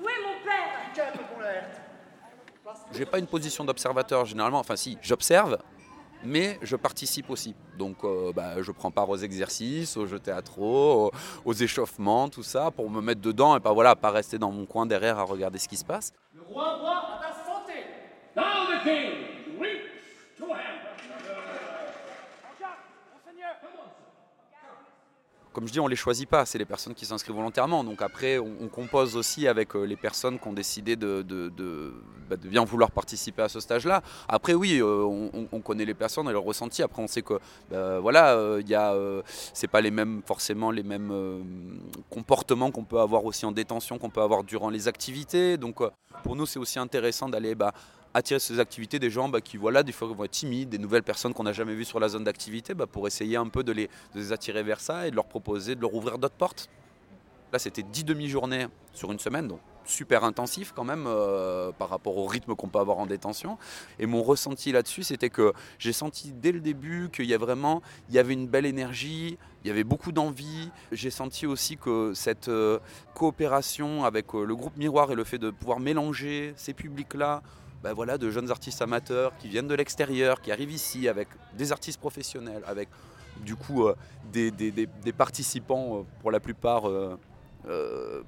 Où 0.00 0.08
est 0.08 0.22
mon 0.22 0.44
père? 0.44 0.72
J'ai 2.92 3.06
pas 3.06 3.18
une 3.18 3.26
position 3.26 3.64
d'observateur 3.64 4.24
généralement, 4.24 4.58
enfin 4.58 4.76
si, 4.76 4.98
j'observe, 5.02 5.58
mais 6.24 6.58
je 6.62 6.76
participe 6.76 7.30
aussi. 7.30 7.54
Donc 7.78 8.04
euh, 8.04 8.32
bah, 8.32 8.60
je 8.62 8.72
prends 8.72 8.90
part 8.90 9.08
aux 9.08 9.16
exercices, 9.16 9.96
aux 9.96 10.06
jeux 10.06 10.18
théâtraux, 10.18 11.06
aux, 11.06 11.10
aux 11.44 11.54
échauffements, 11.54 12.28
tout 12.28 12.42
ça, 12.42 12.70
pour 12.70 12.90
me 12.90 13.00
mettre 13.00 13.20
dedans 13.20 13.56
et 13.56 13.60
pas 13.60 13.72
voilà, 13.72 13.96
pas 13.96 14.10
rester 14.10 14.38
dans 14.38 14.50
mon 14.50 14.66
coin 14.66 14.86
derrière 14.86 15.18
à 15.18 15.24
regarder 15.24 15.58
ce 15.58 15.68
qui 15.68 15.76
se 15.76 15.84
passe. 15.84 16.12
Le 16.34 16.42
roi 16.42 16.76
roi 16.76 17.02
ta 17.20 17.32
Comme 25.52 25.66
je 25.68 25.72
dis, 25.72 25.80
on 25.80 25.86
les 25.86 25.96
choisit 25.96 26.28
pas, 26.28 26.46
c'est 26.46 26.58
les 26.58 26.64
personnes 26.64 26.94
qui 26.94 27.04
s'inscrivent 27.04 27.36
volontairement. 27.36 27.84
Donc 27.84 28.00
après, 28.00 28.38
on, 28.38 28.68
compose 28.68 29.16
aussi 29.16 29.46
avec 29.46 29.76
euh, 29.76 29.84
les 29.84 29.96
personnes 29.96 30.38
qui 30.38 30.48
ont 30.48 30.52
décidé 30.54 30.96
bah, 30.96 31.22
de 31.22 32.48
bien 32.48 32.64
vouloir 32.64 32.90
participer 32.90 33.42
à 33.42 33.48
ce 33.50 33.60
stage-là. 33.60 34.02
Après, 34.28 34.54
oui, 34.54 34.78
euh, 34.78 35.02
on, 35.04 35.30
on- 35.34 35.48
on 35.52 35.60
connaît 35.60 35.84
les 35.84 35.92
personnes 35.94 36.28
et 36.28 36.32
leurs 36.32 36.42
ressentis. 36.42 36.82
Après, 36.82 37.02
on 37.02 37.06
sait 37.06 37.20
que, 37.20 37.34
bah, 37.70 37.98
voilà, 38.00 38.34
euh, 38.34 38.62
il 38.66 38.74
euh, 38.74 39.20
c'est 39.52 39.68
pas 39.68 39.82
les 39.82 39.90
mêmes, 39.90 40.22
forcément, 40.26 40.70
les 40.70 40.82
mêmes 40.82 41.10
euh, 41.12 41.42
comportements 42.08 42.70
qu'on 42.70 42.84
peut 42.84 43.00
avoir 43.00 43.24
aussi 43.26 43.44
en 43.44 43.52
détention, 43.52 43.98
qu'on 43.98 44.10
peut 44.10 44.22
avoir 44.22 44.44
durant 44.44 44.70
les 44.70 44.88
activités. 44.88 45.58
Donc, 45.58 45.82
euh, 45.82 45.90
pour 46.22 46.34
nous, 46.34 46.46
c'est 46.46 46.58
aussi 46.58 46.78
intéressant 46.78 47.28
d'aller 47.28 47.54
bah, 47.54 47.72
attirer 48.14 48.40
ces 48.40 48.60
activités 48.60 48.98
des 48.98 49.10
gens 49.10 49.28
bah, 49.28 49.40
qui 49.40 49.56
voilà 49.56 49.82
des 49.82 49.92
fois 49.92 50.08
vont 50.08 50.24
être 50.24 50.30
timides, 50.30 50.68
des 50.68 50.78
nouvelles 50.78 51.02
personnes 51.02 51.34
qu'on 51.34 51.44
n'a 51.44 51.52
jamais 51.52 51.74
vues 51.74 51.84
sur 51.84 52.00
la 52.00 52.08
zone 52.08 52.24
d'activité, 52.24 52.74
bah, 52.74 52.86
pour 52.86 53.06
essayer 53.06 53.36
un 53.36 53.48
peu 53.48 53.62
de 53.64 53.72
les, 53.72 53.88
attirer 54.32 54.62
vers 54.62 54.80
ça 54.80 55.06
et 55.06 55.10
de 55.10 55.16
leur 55.16 55.26
proposer 55.26 55.74
de 55.74 55.80
leur 55.80 55.94
ouvrir 55.94 56.18
d'autres 56.18 56.34
portes. 56.34 56.68
Là, 57.52 57.58
c'était 57.58 57.82
10 57.82 58.04
demi-journées 58.04 58.66
sur 58.94 59.12
une 59.12 59.18
semaine, 59.18 59.46
donc 59.46 59.60
super 59.84 60.24
intensif 60.24 60.72
quand 60.74 60.84
même 60.84 61.04
euh, 61.06 61.72
par 61.72 61.88
rapport 61.88 62.16
au 62.16 62.26
rythme 62.26 62.54
qu'on 62.54 62.68
peut 62.68 62.78
avoir 62.78 62.98
en 62.98 63.06
détention. 63.06 63.58
Et 63.98 64.06
mon 64.06 64.22
ressenti 64.22 64.72
là-dessus, 64.72 65.02
c'était 65.02 65.30
que 65.30 65.52
j'ai 65.78 65.92
senti 65.92 66.32
dès 66.32 66.52
le 66.52 66.60
début 66.60 67.10
qu'il 67.12 67.26
y 67.26 67.34
a 67.34 67.38
vraiment, 67.38 67.82
il 68.08 68.14
y 68.14 68.18
avait 68.18 68.32
une 68.32 68.46
belle 68.46 68.66
énergie, 68.66 69.38
il 69.64 69.68
y 69.68 69.70
avait 69.70 69.84
beaucoup 69.84 70.12
d'envie. 70.12 70.70
J'ai 70.92 71.10
senti 71.10 71.46
aussi 71.46 71.76
que 71.76 72.12
cette 72.14 72.48
euh, 72.48 72.78
coopération 73.14 74.04
avec 74.04 74.34
euh, 74.34 74.44
le 74.44 74.56
groupe 74.56 74.76
Miroir 74.76 75.10
et 75.10 75.14
le 75.14 75.24
fait 75.24 75.38
de 75.38 75.50
pouvoir 75.50 75.80
mélanger 75.80 76.54
ces 76.56 76.74
publics-là, 76.74 77.42
ben 77.82 77.92
voilà, 77.92 78.16
de 78.18 78.30
jeunes 78.30 78.50
artistes 78.50 78.80
amateurs 78.82 79.32
qui 79.38 79.48
viennent 79.48 79.68
de 79.68 79.74
l'extérieur, 79.74 80.40
qui 80.40 80.52
arrivent 80.52 80.72
ici 80.72 81.08
avec 81.08 81.28
des 81.56 81.72
artistes 81.72 81.98
professionnels, 82.00 82.62
avec 82.66 82.88
du 83.40 83.56
coup 83.56 83.86
euh, 83.86 83.94
des, 84.32 84.50
des- 84.50 84.70
des- 84.70 85.12
participants 85.12 85.98
euh, 85.98 86.02
pour 86.20 86.30
la 86.30 86.38
plupart 86.38 86.88
euh, 86.88 88.22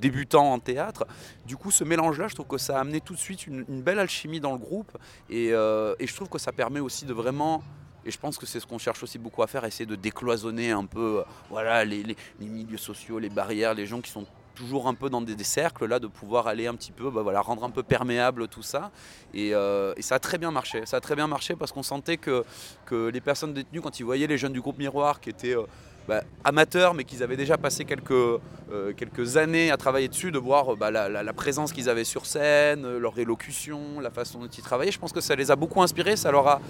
débutants 0.00 0.52
en 0.52 0.58
théâtre. 0.58 1.06
Du 1.46 1.56
coup, 1.56 1.70
ce 1.70 1.84
mélange-là, 1.84 2.28
je 2.28 2.34
trouve 2.34 2.46
que 2.46 2.58
ça 2.58 2.76
a 2.76 2.80
amené 2.80 3.00
tout 3.00 3.14
de 3.14 3.18
suite 3.18 3.46
une, 3.46 3.64
une 3.68 3.82
belle 3.82 3.98
alchimie 3.98 4.40
dans 4.40 4.52
le 4.52 4.58
groupe 4.58 4.96
et, 5.28 5.48
et 5.48 6.06
je 6.06 6.14
trouve 6.14 6.28
que 6.28 6.38
ça 6.38 6.52
permet 6.52 6.80
aussi 6.80 7.04
de 7.04 7.12
vraiment 7.12 7.62
et 8.06 8.10
je 8.10 8.18
pense 8.18 8.38
que 8.38 8.46
c'est 8.46 8.60
ce 8.60 8.66
qu'on 8.66 8.78
cherche 8.78 9.02
aussi 9.02 9.18
beaucoup 9.18 9.42
à 9.42 9.46
faire, 9.46 9.62
essayer 9.66 9.84
de 9.84 9.94
décloisonner 9.94 10.70
un 10.70 10.86
peu 10.86 11.22
voilà, 11.50 11.84
les, 11.84 12.02
les- 12.02 12.16
les 12.40 12.46
milieux 12.46 12.78
sociaux, 12.78 13.18
les 13.18 13.28
barrières, 13.28 13.74
les 13.74 13.84
gens 13.84 14.00
qui 14.00 14.10
sont 14.10 14.24
toujours 14.60 14.88
un 14.88 14.94
peu 14.94 15.08
dans 15.08 15.22
des, 15.22 15.44
cercles, 15.44 15.86
là, 15.86 15.98
de 15.98 16.06
pouvoir 16.06 16.46
aller 16.46 16.66
un 16.66 16.74
petit 16.74 16.92
peu, 16.92 17.10
bah, 17.10 17.22
voilà, 17.22 17.40
rendre 17.40 17.64
un 17.64 17.70
peu 17.70 17.82
perméable 17.82 18.46
tout 18.46 18.62
ça. 18.62 18.90
Et, 19.32 19.54
euh, 19.54 19.94
et 19.96 20.02
ça 20.02 20.16
a 20.16 20.18
très 20.18 20.38
bien 20.38 20.50
marché. 20.50 20.84
Ça 20.84 20.98
a 20.98 21.00
très 21.00 21.16
bien 21.16 21.26
marché 21.26 21.56
parce 21.56 21.72
qu'on 21.72 21.82
sentait 21.82 22.18
que, 22.18 22.44
que 22.84 23.08
les 23.08 23.20
personnes 23.20 23.54
détenues, 23.54 23.80
quand 23.80 23.98
ils 23.98 24.04
voyaient 24.04 24.26
les 24.26 24.38
jeunes 24.38 24.52
du 24.52 24.60
groupe 24.60 24.78
Miroir 24.78 25.20
qui 25.20 25.30
étaient 25.30 25.56
euh, 25.56 25.64
bah, 26.08 26.22
amateurs, 26.44 26.94
mais 26.94 27.04
qu'ils 27.04 27.22
avaient 27.22 27.36
déjà 27.36 27.56
passé 27.56 27.84
quelques, 27.84 28.10
euh, 28.10 28.92
années 29.36 29.70
à 29.70 29.76
travailler 29.76 30.08
dessus, 30.08 30.32
de 30.32 30.38
voir 30.38 30.76
bah, 30.76 30.90
la, 30.90 31.32
présence 31.32 31.72
qu'ils 31.72 31.88
avaient 31.88 32.04
sur 32.04 32.26
scène, 32.26 32.84
euh, 32.84 32.98
leur 32.98 33.18
élocution, 33.18 34.00
la 34.00 34.10
façon 34.10 34.40
dont 34.40 34.46
ils 34.46 34.62
travaillaient. 34.62 34.92
Je 34.92 34.98
pense 34.98 35.12
que 35.12 35.20
ça 35.20 35.34
les 35.36 35.50
a 35.50 35.56
beaucoup 35.56 35.82
inspirés, 35.82 36.16
ça 36.16 36.30
leur 36.30 36.48
a 36.48 36.60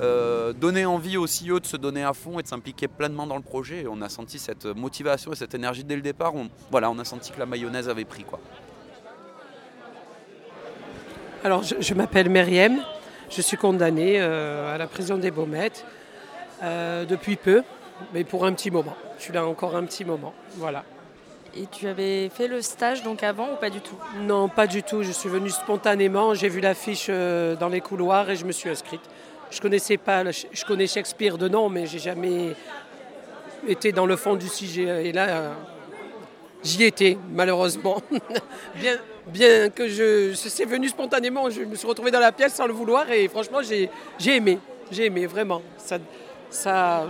euh, 0.00 0.52
donné 0.52 0.84
envie 0.86 1.16
aussi 1.16 1.50
eux 1.50 1.60
de 1.60 1.66
se 1.66 1.76
donner 1.76 2.04
à 2.04 2.12
fond 2.12 2.38
et 2.38 2.42
de 2.42 2.48
s'impliquer 2.48 2.88
pleinement 2.88 3.26
dans 3.26 3.36
le 3.36 3.42
projet. 3.42 3.82
Et 3.82 3.88
on 3.88 4.02
a 4.02 4.08
senti 4.08 4.38
cette 4.38 4.66
motivation 4.66 5.32
et 5.32 5.36
cette 5.36 5.54
énergie 5.54 5.84
dès 5.84 5.96
le 5.96 6.02
départ. 6.02 6.34
On, 6.34 6.48
voilà, 6.70 6.90
on 6.90 6.98
a 6.98 7.04
senti 7.04 7.32
que 7.32 7.38
la 7.38 7.46
mayonnaise 7.46 7.88
avait 7.88 8.04
pris. 8.04 8.24
Quoi. 8.24 8.40
Alors, 11.44 11.62
je, 11.62 11.94
m'appelle 11.94 12.28
Myriam. 12.28 12.82
Je 13.30 13.40
suis 13.40 13.56
condamnée 13.56 14.20
à 14.20 14.76
la 14.76 14.86
prison 14.86 15.16
des 15.16 15.30
Baumettes 15.30 15.86
depuis 16.62 17.36
peu, 17.36 17.62
mais 18.12 18.24
pour 18.24 18.44
un 18.44 18.52
petit 18.52 18.70
moment. 18.70 18.96
Je 19.18 19.24
suis 19.24 19.32
là 19.32 19.46
encore 19.46 19.76
un 19.76 19.84
petit 19.84 20.04
moment. 20.04 20.32
Voilà. 20.56 20.84
Et 21.56 21.66
tu 21.66 21.88
avais 21.88 22.28
fait 22.28 22.46
le 22.46 22.62
stage 22.62 23.02
donc 23.02 23.22
avant 23.22 23.52
ou 23.52 23.56
pas 23.56 23.70
du 23.70 23.80
tout? 23.80 23.96
Non, 24.20 24.48
pas 24.48 24.66
du 24.66 24.82
tout. 24.82 25.02
Je 25.02 25.10
suis 25.10 25.28
venue 25.28 25.50
spontanément. 25.50 26.34
J'ai 26.34 26.48
vu 26.48 26.60
l'affiche 26.60 27.06
euh, 27.08 27.56
dans 27.56 27.68
les 27.68 27.80
couloirs 27.80 28.30
et 28.30 28.36
je 28.36 28.44
me 28.44 28.52
suis 28.52 28.70
inscrite. 28.70 29.00
Je 29.50 29.60
connaissais 29.60 29.96
pas, 29.96 30.22
je 30.30 30.64
connais 30.64 30.86
Shakespeare 30.86 31.36
de 31.36 31.48
nom, 31.48 31.68
mais 31.68 31.86
j'ai 31.86 31.98
jamais 31.98 32.54
été 33.66 33.90
dans 33.90 34.06
le 34.06 34.14
fond 34.14 34.36
du 34.36 34.46
sujet. 34.46 35.08
Et 35.08 35.12
là, 35.12 35.56
j'y 36.62 36.84
étais, 36.84 37.18
malheureusement. 37.32 38.00
bien, 38.76 38.96
bien 39.26 39.70
que 39.70 39.88
je, 39.88 40.34
c'est 40.34 40.64
venu 40.64 40.88
spontanément. 40.88 41.50
Je 41.50 41.62
me 41.62 41.74
suis 41.74 41.88
retrouvée 41.88 42.12
dans 42.12 42.20
la 42.20 42.30
pièce 42.30 42.54
sans 42.54 42.66
le 42.68 42.72
vouloir 42.72 43.10
et 43.10 43.26
franchement, 43.26 43.60
j'ai, 43.60 43.90
j'ai 44.20 44.36
aimé. 44.36 44.60
J'ai 44.92 45.06
aimé 45.06 45.26
vraiment. 45.26 45.62
Ça, 45.78 45.98
ça, 46.48 47.06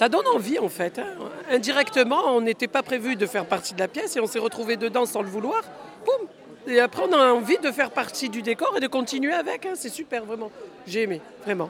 ça 0.00 0.08
donne 0.08 0.26
envie 0.28 0.58
en 0.58 0.70
fait. 0.70 0.98
hein. 0.98 1.04
Indirectement, 1.50 2.22
on 2.28 2.40
n'était 2.40 2.68
pas 2.68 2.82
prévu 2.82 3.16
de 3.16 3.26
faire 3.26 3.44
partie 3.44 3.74
de 3.74 3.80
la 3.80 3.86
pièce 3.86 4.16
et 4.16 4.20
on 4.20 4.26
s'est 4.26 4.38
retrouvé 4.38 4.78
dedans 4.78 5.04
sans 5.04 5.20
le 5.20 5.28
vouloir. 5.28 5.60
Boum 6.06 6.26
Et 6.68 6.80
après, 6.80 7.02
on 7.06 7.12
a 7.12 7.32
envie 7.34 7.58
de 7.58 7.70
faire 7.70 7.90
partie 7.90 8.30
du 8.30 8.40
décor 8.40 8.74
et 8.78 8.80
de 8.80 8.86
continuer 8.86 9.34
avec. 9.34 9.66
hein. 9.66 9.72
C'est 9.74 9.90
super, 9.90 10.24
vraiment. 10.24 10.50
J'ai 10.86 11.02
aimé, 11.02 11.20
vraiment. 11.44 11.68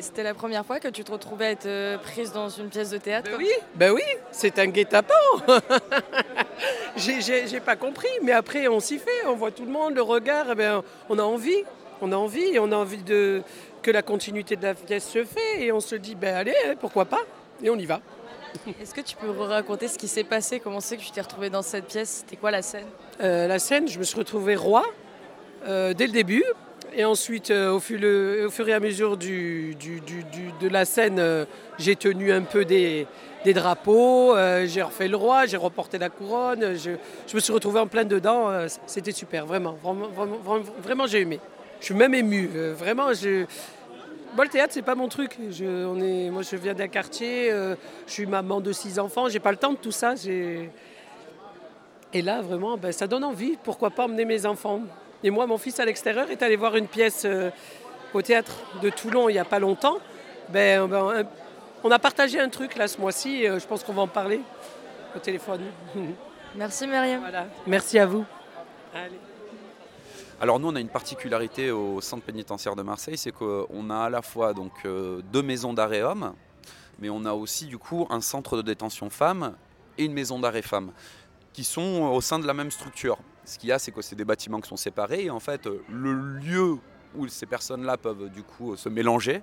C'était 0.00 0.22
la 0.22 0.32
première 0.32 0.64
fois 0.64 0.80
que 0.80 0.88
tu 0.88 1.04
te 1.04 1.12
retrouvais 1.12 1.44
à 1.44 1.50
être 1.50 1.66
euh, 1.66 1.98
prise 1.98 2.32
dans 2.32 2.48
une 2.48 2.70
pièce 2.70 2.88
de 2.88 2.96
théâtre 2.96 3.30
Ben 3.30 3.36
oui, 3.36 3.50
ben 3.74 3.92
oui, 3.92 4.02
c'est 4.30 4.58
un 4.58 4.68
guet-apens. 4.68 5.12
j'ai, 6.96 7.60
pas 7.60 7.76
compris, 7.76 8.08
mais 8.22 8.32
après 8.32 8.66
on 8.66 8.80
s'y 8.80 8.98
fait, 8.98 9.26
on 9.26 9.34
voit 9.34 9.50
tout 9.50 9.66
le 9.66 9.72
monde, 9.72 9.94
le 9.94 10.00
regard, 10.02 10.46
eh 10.52 10.54
ben, 10.54 10.82
on 11.10 11.18
a 11.18 11.22
envie, 11.22 11.64
on 12.00 12.12
a 12.12 12.16
envie, 12.16 12.54
et 12.54 12.58
on 12.58 12.72
a 12.72 12.76
envie 12.76 13.02
de, 13.02 13.42
que 13.82 13.90
la 13.90 14.00
continuité 14.00 14.56
de 14.56 14.62
la 14.62 14.74
pièce 14.74 15.06
se 15.06 15.22
fait, 15.24 15.64
et 15.64 15.70
on 15.72 15.80
se 15.80 15.96
dit, 15.96 16.14
ben 16.14 16.34
allez, 16.34 16.54
hein, 16.66 16.74
pourquoi 16.80 17.04
pas, 17.04 17.20
et 17.62 17.70
on 17.70 17.76
y 17.76 17.86
va. 17.86 18.00
Est-ce 18.80 18.94
que 18.94 19.00
tu 19.00 19.16
peux 19.16 19.30
raconter 19.30 19.88
ce 19.88 19.98
qui 19.98 20.08
s'est 20.08 20.24
passé? 20.24 20.60
Comment 20.60 20.80
c'est 20.80 20.96
que 20.96 21.02
tu 21.02 21.10
t'es 21.10 21.22
retrouvée 21.22 21.48
dans 21.48 21.62
cette 21.62 21.86
pièce? 21.86 22.20
C'était 22.20 22.36
quoi 22.36 22.50
la 22.50 22.60
scène? 22.62 22.84
Euh, 23.22 23.46
la 23.46 23.58
scène, 23.58 23.88
je 23.88 23.98
me 23.98 24.04
suis 24.04 24.18
retrouvé 24.18 24.56
roi 24.56 24.84
euh, 25.66 25.94
dès 25.94 26.06
le 26.06 26.12
début. 26.12 26.44
Et 26.94 27.06
ensuite, 27.06 27.50
euh, 27.50 27.72
au, 27.72 27.80
fur, 27.80 27.98
le- 27.98 28.46
au 28.46 28.50
fur 28.50 28.68
et 28.68 28.74
à 28.74 28.80
mesure 28.80 29.16
du, 29.16 29.74
du- 29.76 30.00
du- 30.00 30.24
du- 30.24 30.52
de 30.60 30.68
la 30.68 30.84
scène, 30.84 31.46
j'ai 31.78 31.96
tenu 31.96 32.30
un 32.30 32.42
peu 32.42 32.66
des, 32.66 33.06
des 33.46 33.54
drapeaux, 33.54 34.34
j'ai 34.66 34.82
refait 34.82 35.08
le 35.08 35.16
roi, 35.16 35.46
j'ai 35.46 35.56
reporté 35.56 35.96
la 35.96 36.10
couronne. 36.10 36.74
Je, 36.76 36.90
je 37.26 37.34
me 37.34 37.40
suis 37.40 37.52
retrouvé 37.54 37.80
en 37.80 37.86
plein 37.86 38.04
dedans. 38.04 38.50
C'était 38.86 39.12
super, 39.12 39.46
vraiment. 39.46 39.78
Vraiment, 39.82 40.08
vraiment, 40.08 40.36
vraiment, 40.36 40.64
vraiment, 40.82 41.06
j'ai 41.06 41.20
aimé. 41.20 41.40
Je 41.80 41.86
suis 41.86 41.94
même 41.94 42.12
ému. 42.14 42.50
vraiment, 42.76 43.14
je... 43.14 43.46
Moi, 44.34 44.44
le 44.44 44.50
théâtre, 44.50 44.72
c'est 44.72 44.82
pas 44.82 44.94
mon 44.94 45.08
truc. 45.08 45.36
Je, 45.50 45.84
on 45.86 46.00
est, 46.00 46.30
moi, 46.30 46.42
je 46.42 46.56
viens 46.56 46.72
d'un 46.72 46.88
quartier, 46.88 47.50
euh, 47.52 47.74
je 48.06 48.12
suis 48.12 48.26
maman 48.26 48.60
de 48.60 48.72
six 48.72 48.98
enfants, 48.98 49.28
j'ai 49.28 49.40
pas 49.40 49.50
le 49.50 49.58
temps 49.58 49.72
de 49.72 49.78
tout 49.78 49.92
ça. 49.92 50.14
et 52.14 52.22
là, 52.22 52.40
vraiment, 52.40 52.78
ben, 52.78 52.92
ça 52.92 53.06
donne 53.06 53.24
envie. 53.24 53.58
Pourquoi 53.62 53.90
pas 53.90 54.04
emmener 54.04 54.24
mes 54.24 54.46
enfants 54.46 54.80
Et 55.22 55.30
moi, 55.30 55.46
mon 55.46 55.58
fils 55.58 55.78
à 55.80 55.84
l'extérieur 55.84 56.30
est 56.30 56.42
allé 56.42 56.56
voir 56.56 56.76
une 56.76 56.88
pièce 56.88 57.24
euh, 57.26 57.50
au 58.14 58.22
théâtre 58.22 58.54
de 58.82 58.88
Toulon 58.90 59.28
il 59.28 59.34
n'y 59.34 59.38
a 59.38 59.44
pas 59.44 59.58
longtemps. 59.58 59.98
Ben, 60.48 60.86
ben, 60.86 61.24
on 61.84 61.90
a 61.90 61.98
partagé 61.98 62.40
un 62.40 62.48
truc 62.48 62.76
là 62.76 62.88
ce 62.88 63.00
mois-ci. 63.00 63.46
euh, 63.46 63.58
je 63.58 63.66
pense 63.66 63.82
qu'on 63.84 63.92
va 63.92 64.02
en 64.02 64.08
parler 64.08 64.40
au 65.14 65.18
téléphone. 65.18 65.60
Merci 66.54 66.86
Myriam. 66.86 67.20
Voilà. 67.20 67.46
Merci 67.66 67.98
à 67.98 68.06
vous. 68.06 68.24
Allez. 68.94 69.18
Alors 70.42 70.58
nous, 70.58 70.66
on 70.66 70.74
a 70.74 70.80
une 70.80 70.88
particularité 70.88 71.70
au 71.70 72.00
centre 72.00 72.24
pénitentiaire 72.24 72.74
de 72.74 72.82
Marseille, 72.82 73.16
c'est 73.16 73.30
qu'on 73.30 73.90
a 73.90 73.98
à 73.98 74.10
la 74.10 74.22
fois 74.22 74.54
donc 74.54 74.72
euh, 74.84 75.22
deux 75.32 75.40
maisons 75.40 75.72
d'arrêt 75.72 76.02
hommes, 76.02 76.34
mais 76.98 77.10
on 77.10 77.24
a 77.26 77.32
aussi 77.32 77.66
du 77.66 77.78
coup 77.78 78.08
un 78.10 78.20
centre 78.20 78.56
de 78.56 78.62
détention 78.62 79.08
femmes 79.08 79.54
et 79.98 80.04
une 80.04 80.12
maison 80.12 80.40
d'arrêt 80.40 80.62
femmes, 80.62 80.90
qui 81.52 81.62
sont 81.62 82.10
au 82.12 82.20
sein 82.20 82.40
de 82.40 82.46
la 82.48 82.54
même 82.54 82.72
structure. 82.72 83.18
Ce 83.44 83.56
qu'il 83.56 83.68
y 83.68 83.72
a, 83.72 83.78
c'est 83.78 83.92
que 83.92 84.02
c'est 84.02 84.16
des 84.16 84.24
bâtiments 84.24 84.60
qui 84.60 84.68
sont 84.68 84.76
séparés, 84.76 85.26
et 85.26 85.30
en 85.30 85.38
fait, 85.38 85.68
le 85.88 86.12
lieu 86.12 86.76
où 87.14 87.28
ces 87.28 87.46
personnes-là 87.46 87.96
peuvent 87.96 88.28
du 88.28 88.42
coup 88.42 88.74
se 88.74 88.88
mélanger, 88.88 89.42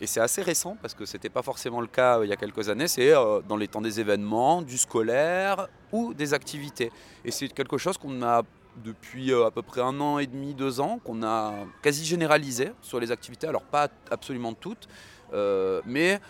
et 0.00 0.06
c'est 0.06 0.20
assez 0.20 0.40
récent 0.40 0.78
parce 0.80 0.94
que 0.94 1.04
c'était 1.04 1.28
pas 1.28 1.42
forcément 1.42 1.82
le 1.82 1.86
cas 1.86 2.18
euh, 2.18 2.26
il 2.26 2.28
y 2.28 2.32
a 2.32 2.36
quelques 2.36 2.68
années. 2.68 2.88
C'est 2.88 3.14
euh, 3.14 3.40
dans 3.46 3.56
les 3.56 3.68
temps 3.68 3.80
des 3.80 4.00
événements, 4.00 4.60
du 4.60 4.76
scolaire 4.76 5.68
ou 5.92 6.12
des 6.12 6.34
activités. 6.34 6.90
Et 7.24 7.30
c'est 7.30 7.46
quelque 7.48 7.78
chose 7.78 7.98
qu'on 7.98 8.20
a 8.22 8.42
depuis 8.76 9.32
euh, 9.32 9.46
à 9.46 9.50
peu 9.50 9.62
près 9.62 9.80
un 9.80 10.00
an 10.00 10.18
et 10.18 10.26
demi, 10.26 10.54
deux 10.54 10.80
ans, 10.80 10.98
qu'on 11.04 11.22
a 11.22 11.54
quasi 11.82 12.04
généralisé 12.04 12.72
sur 12.80 13.00
les 13.00 13.10
activités. 13.10 13.46
Alors 13.46 13.62
pas 13.62 13.88
absolument 14.10 14.54
toutes, 14.54 14.88
euh, 15.32 15.80
mais 15.86 16.20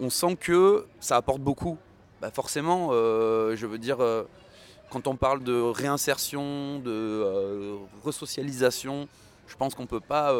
on 0.00 0.10
sent 0.10 0.36
que 0.36 0.86
ça 1.00 1.16
apporte 1.16 1.40
beaucoup. 1.40 1.78
Bah, 2.20 2.30
forcément, 2.32 2.88
euh, 2.92 3.54
je 3.56 3.66
veux 3.66 3.78
dire, 3.78 3.98
quand 4.90 5.06
on 5.06 5.16
parle 5.16 5.42
de 5.42 5.60
réinsertion, 5.60 6.78
de 6.78 7.76
resocialisation, 8.02 9.08
je 9.46 9.56
pense 9.56 9.74
qu'on 9.74 9.82
ne 9.82 9.88
peut 9.88 10.00
pas 10.00 10.34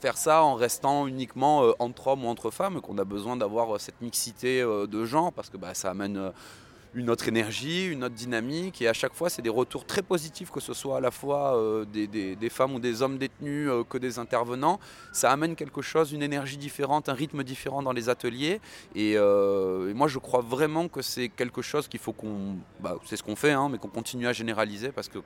faire 0.00 0.16
ça 0.16 0.42
en 0.42 0.54
restant 0.54 1.06
uniquement 1.06 1.72
entre 1.78 2.08
hommes 2.08 2.24
ou 2.24 2.28
entre 2.28 2.50
femmes, 2.50 2.80
qu'on 2.80 2.96
a 2.98 3.04
besoin 3.04 3.36
d'avoir 3.36 3.78
cette 3.80 4.00
mixité 4.00 4.62
de 4.62 5.04
genre, 5.04 5.32
parce 5.32 5.50
que 5.50 5.56
bah, 5.56 5.74
ça 5.74 5.90
amène 5.90 6.32
une 6.94 7.10
autre 7.10 7.28
énergie, 7.28 7.86
une 7.86 8.04
autre 8.04 8.14
dynamique, 8.14 8.82
et 8.82 8.88
à 8.88 8.92
chaque 8.92 9.14
fois 9.14 9.30
c'est 9.30 9.42
des 9.42 9.50
retours 9.50 9.86
très 9.86 10.02
positifs, 10.02 10.50
que 10.50 10.60
ce 10.60 10.74
soit 10.74 10.98
à 10.98 11.00
la 11.00 11.10
fois 11.10 11.56
euh, 11.56 11.84
des, 11.84 12.50
femmes 12.50 12.74
ou 12.74 12.80
des 12.80 13.02
hommes 13.02 13.18
détenus 13.18 13.68
euh, 13.68 13.84
que 13.84 13.98
des 13.98 14.18
intervenants. 14.18 14.78
Ça 15.12 15.30
amène 15.30 15.56
quelque 15.56 15.82
chose, 15.82 16.12
une 16.12 16.22
énergie 16.22 16.56
différente, 16.56 17.08
un 17.08 17.14
rythme 17.14 17.42
différent 17.44 17.82
dans 17.82 17.92
les 17.92 18.08
ateliers, 18.08 18.60
et, 18.94 19.14
euh, 19.16 19.94
moi 19.94 20.08
je 20.08 20.18
crois 20.18 20.42
vraiment 20.42 20.88
que 20.88 21.02
c'est 21.02 21.28
quelque 21.28 21.62
chose 21.62 21.88
qu'il 21.88 22.00
faut 22.00 22.12
qu'on... 22.12 22.56
bah, 22.80 22.96
c'est 23.04 23.16
ce 23.16 23.22
qu'on 23.22 23.36
fait, 23.36 23.52
hein, 23.52 23.68
mais 23.70 23.78
qu'on 23.78 23.88
continue 23.88 24.26
à 24.26 24.32
généraliser, 24.32 24.92
parce 24.92 25.08
que 25.08 25.18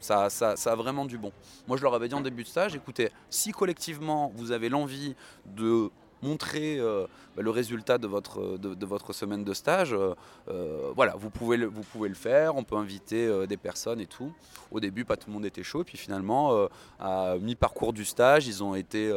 ça, 0.00 0.30
ça 0.30 0.52
a 0.52 0.74
vraiment 0.76 1.06
du 1.06 1.18
bon. 1.18 1.32
Moi, 1.66 1.76
je 1.76 1.82
leur 1.82 1.92
avais 1.92 2.06
dit 2.06 2.14
en 2.14 2.20
début 2.20 2.44
de 2.44 2.48
stage, 2.48 2.76
écoutez, 2.76 3.10
si 3.30 3.50
collectivement 3.50 4.32
vous 4.36 4.52
avez 4.52 4.68
l'envie 4.68 5.16
de 5.44 5.90
montrer 6.22 6.78
euh, 6.78 7.06
bah, 7.36 7.42
le 7.42 7.50
résultat 7.50 7.98
de 7.98 8.06
votre, 8.06 8.58
de, 8.58 8.86
votre 8.86 9.12
semaine 9.12 9.44
de 9.44 9.54
stage, 9.54 9.92
euh, 9.92 10.14
euh, 10.48 10.90
voilà, 10.94 11.14
vous 11.16 11.30
pouvez, 11.30 11.56
le, 11.56 11.66
vous 11.66 11.82
pouvez 11.82 12.08
le 12.08 12.14
faire, 12.14 12.56
on 12.56 12.64
peut 12.64 12.76
inviter 12.76 13.46
des 13.46 13.56
personnes 13.56 14.00
et 14.00 14.06
tout. 14.06 14.32
Au 14.70 14.80
début, 14.80 15.04
pas 15.04 15.16
tout 15.16 15.28
le 15.28 15.34
monde 15.34 15.46
était 15.46 15.62
chaud, 15.62 15.84
puis 15.84 15.98
finalement, 15.98 16.68
à 17.00 17.36
mi-parcours 17.40 17.92
du 17.92 18.04
stage, 18.04 18.46
ils 18.46 18.62
ont 18.62 18.74
été... 18.74 19.12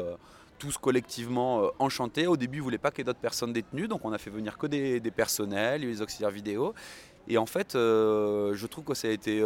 tous 0.60 0.78
collectivement 0.78 1.72
enchantés. 1.80 2.28
Au 2.28 2.38
début, 2.38 2.58
ils 2.58 2.60
ne 2.60 2.66
voulaient 2.66 2.78
pas 2.78 2.92
qu'il 2.92 3.00
y 3.00 3.02
ait 3.02 3.06
d'autres 3.06 3.20
personnes 3.20 3.52
détenues, 3.52 3.88
donc 3.88 4.06
on 4.06 4.14
a 4.14 4.20
fait 4.20 4.30
venir 4.30 4.60
que 4.60 4.68
des, 4.68 5.00
des 5.00 5.10
personnels, 5.10 5.82
les 5.82 6.02
auxiliaires 6.04 6.30
vidéo. 6.30 6.76
Et 7.28 7.40
en 7.40 7.48
fait, 7.48 7.72
je 7.74 8.66
trouve 8.68 8.84
que 8.84 8.94
ça 8.94 9.08
a 9.08 9.12
été 9.12 9.44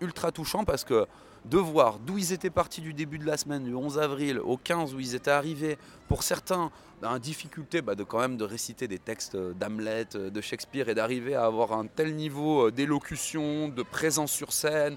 ultra 0.00 0.30
touchant 0.30 0.64
parce 0.64 0.84
que 0.84 1.06
de 1.44 1.58
voir 1.58 1.98
d'où 1.98 2.18
ils 2.18 2.32
étaient 2.32 2.50
partis 2.50 2.80
du 2.80 2.94
début 2.94 3.18
de 3.18 3.26
la 3.26 3.36
semaine, 3.36 3.64
du 3.64 3.74
11 3.74 3.98
avril 3.98 4.38
au 4.38 4.56
15 4.56 4.94
où 4.94 5.00
ils 5.00 5.14
étaient 5.14 5.30
arrivés, 5.30 5.78
pour 6.08 6.22
certains, 6.22 6.70
ben, 7.00 7.10
en 7.10 7.18
difficulté 7.18 7.82
bah, 7.82 7.94
de 7.94 8.04
quand 8.04 8.20
même 8.20 8.36
de 8.36 8.44
réciter 8.44 8.88
des 8.88 8.98
textes 8.98 9.36
d'Hamlet, 9.36 10.06
euh, 10.14 10.30
de 10.30 10.40
Shakespeare 10.40 10.88
et 10.88 10.94
d'arriver 10.94 11.34
à 11.34 11.44
avoir 11.44 11.72
un 11.72 11.86
tel 11.86 12.14
niveau 12.14 12.68
euh, 12.68 12.70
d'élocution, 12.70 13.68
de 13.68 13.82
présence 13.82 14.32
sur 14.32 14.52
scène 14.52 14.96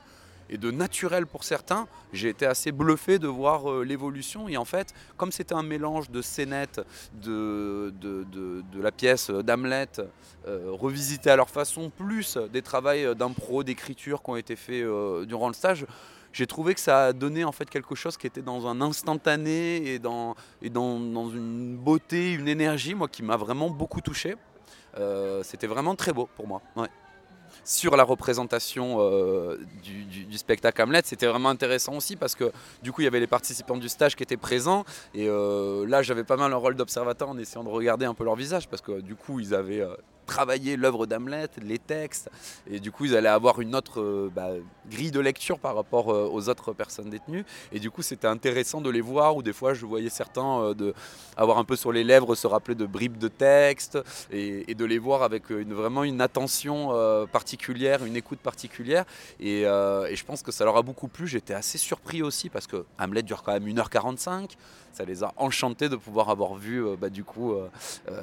et 0.49 0.58
de 0.58 0.71
naturel 0.71 1.25
pour 1.25 1.43
certains, 1.43 1.88
j'ai 2.13 2.29
été 2.29 2.45
assez 2.45 2.71
bluffé 2.71 3.19
de 3.19 3.27
voir 3.27 3.71
euh, 3.71 3.84
l'évolution. 3.84 4.47
Et 4.47 4.58
en 4.58 4.65
fait, 4.65 4.93
comme 5.17 5.31
c'était 5.31 5.55
un 5.55 5.63
mélange 5.63 6.10
de 6.10 6.21
scénettes, 6.21 6.81
de, 7.13 7.93
la 8.79 8.91
pièce 8.91 9.29
d'Hamlet, 9.29 9.88
euh, 10.47 10.67
revisitée 10.71 11.31
à 11.31 11.36
leur 11.36 11.49
façon, 11.49 11.89
plus 11.89 12.38
des 12.38 12.62
travails 12.62 13.15
d'impro, 13.15 13.63
d'écriture 13.63 14.21
qui 14.21 14.29
ont 14.29 14.36
été 14.36 14.55
faits 14.55 14.84
euh, 14.84 15.25
durant 15.25 15.47
le 15.47 15.53
stage, 15.53 15.86
j'ai 16.36 16.48
trouvé 16.48 16.74
que 16.74 16.82
ça 16.82 17.06
a 17.06 17.13
donné 17.13 17.45
en 17.45 17.54
fait 17.54 17.69
quelque 17.69 17.95
chose 17.95 18.17
qui 18.17 18.28
était 18.28 18.41
dans 18.41 18.67
un 18.67 18.82
instantané 18.82 19.93
et 19.93 20.00
dans, 20.00 20.36
une 20.62 21.78
beauté, 21.78 22.34
une 22.34 22.50
énergie, 22.50 22.93
moi 22.93 23.08
qui 23.08 23.24
m'a 23.24 23.38
vraiment 23.38 23.69
beaucoup 23.69 24.02
touché. 24.02 24.36
Euh, 24.98 25.43
c'était 25.43 25.67
vraiment 25.67 25.95
très 25.95 26.12
beau 26.12 26.28
pour 26.36 26.45
moi. 26.45 26.62
ouais. 26.76 26.89
sur 27.63 27.95
la 27.95 28.04
représentation 28.04 28.98
euh, 29.00 29.58
du, 29.82 30.38
spectacle 30.38 30.82
Hamlet. 30.82 31.04
C'était 31.06 31.28
vraiment 31.28 31.48
intéressant 31.48 31.95
aussi 31.95 32.17
parce 32.17 32.36
que 32.36 32.52
du 32.84 32.91
coup 32.91 33.00
il 33.00 33.06
y 33.06 33.08
avait 33.08 33.21
les 33.21 33.28
participants 33.28 33.78
du 33.78 33.88
stage 33.88 34.17
qui 34.17 34.24
étaient 34.24 34.36
présents 34.36 34.84
et 35.13 35.30
euh, 35.30 35.88
là 35.88 36.02
j'avais 36.02 36.26
pas 36.26 36.36
mal 36.36 36.52
un 36.52 36.58
rôle 36.58 36.76
d'observateur 36.76 37.30
en 37.30 37.38
essayant 37.38 37.63
de 37.63 37.69
regarder 37.69 38.06
un 38.06 38.13
peu 38.13 38.26
leur 38.26 38.36
visage 38.36 38.67
parce 38.67 38.82
que 38.82 39.00
du 39.00 39.15
coup 39.15 39.39
ils 39.39 39.56
avaient 39.56 39.86
travaillé 40.25 40.77
l'œuvre 40.77 41.05
d'Hamlet, 41.05 41.49
les 41.61 41.79
textes 41.79 42.29
et 42.69 42.79
du 42.79 42.91
coup 42.91 43.05
ils 43.05 43.15
allaient 43.15 43.29
avoir 43.29 43.61
une 43.61 43.75
autre 43.75 44.29
bah, 44.33 44.49
grille 44.89 45.11
de 45.11 45.19
lecture 45.19 45.59
par 45.59 45.75
rapport 45.75 46.07
aux 46.07 46.49
autres 46.49 46.73
personnes 46.73 47.09
détenues 47.09 47.45
et 47.71 47.79
du 47.79 47.91
coup 47.91 48.01
c'était 48.01 48.27
intéressant 48.27 48.81
de 48.81 48.89
les 48.89 49.01
voir 49.01 49.35
ou 49.35 49.43
des 49.43 49.53
fois 49.53 49.73
je 49.73 49.85
voyais 49.85 50.09
certains 50.09 50.73
de 50.73 50.93
avoir 51.38 51.57
un 51.57 51.63
peu 51.63 51.75
sur 51.75 51.91
les 51.91 52.03
lèvres 52.03 52.35
se 52.35 52.47
rappeler 52.47 52.75
de 52.75 52.85
bribes 52.85 53.17
de 53.17 53.27
texte 53.27 53.99
et, 54.31 54.73
de 54.75 54.85
les 54.85 54.97
voir 54.97 55.23
avec 55.23 55.51
vraiment 55.51 56.03
une 56.03 56.21
attention 56.21 56.89
particulière 57.31 57.65
une 58.03 58.15
écoute 58.15 58.39
particulière. 58.39 59.05
Euh, 59.41 60.05
et, 60.05 60.15
je 60.15 60.25
pense 60.25 60.41
que 60.41 60.51
ça 60.51 60.65
leur 60.65 60.77
a 60.77 60.81
beaucoup 60.81 61.07
plu. 61.07 61.27
J'étais 61.27 61.53
assez 61.53 61.77
surpris 61.77 62.21
aussi 62.21 62.49
parce 62.49 62.67
que 62.67 62.85
Hamlet 62.99 63.23
dure 63.23 63.43
quand 63.43 63.53
même 63.53 63.67
1h45. 63.67 64.51
Ça 64.95 65.03
les 65.03 65.25
a 65.25 65.34
enchantés 65.36 65.89
de 65.89 65.97
pouvoir 65.97 66.29
avoir 66.29 66.55
vu 66.55 66.81
euh, 66.81 66.95
bah, 66.95 67.10
du 67.10 67.25
coup 67.25 67.51
euh, 67.51 67.67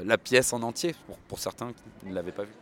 la 0.07 0.17
pièce 0.17 0.55
en 0.55 0.63
entier 0.63 0.95
pour, 1.29 1.39
certains 1.39 1.69
qui 2.01 2.09
ne 2.09 2.15
l'avaient 2.15 2.33
pas 2.33 2.45
vue. 2.45 2.55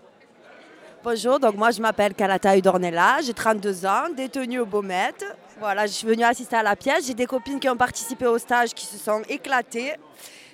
Bonjour, 1.04 1.38
donc 1.38 1.54
moi 1.54 1.70
je 1.70 1.80
m'appelle 1.80 2.12
Kalata 2.14 2.56
Udornella, 2.56 3.20
j'ai 3.22 3.32
32 3.32 3.86
ans, 3.86 4.08
détenue 4.16 4.58
au 4.58 4.66
Baumette. 4.66 5.24
Voilà, 5.60 5.86
je 5.86 5.92
suis 5.92 6.08
venue 6.08 6.24
assister 6.24 6.56
à 6.56 6.64
la 6.64 6.74
pièce. 6.74 7.06
J'ai 7.06 7.14
des 7.14 7.26
copines 7.26 7.60
qui 7.60 7.68
ont 7.68 7.76
participé 7.76 8.26
au 8.26 8.36
stage 8.36 8.74
qui 8.74 8.84
se 8.84 8.98
sont 8.98 9.22
éclatées. 9.28 9.94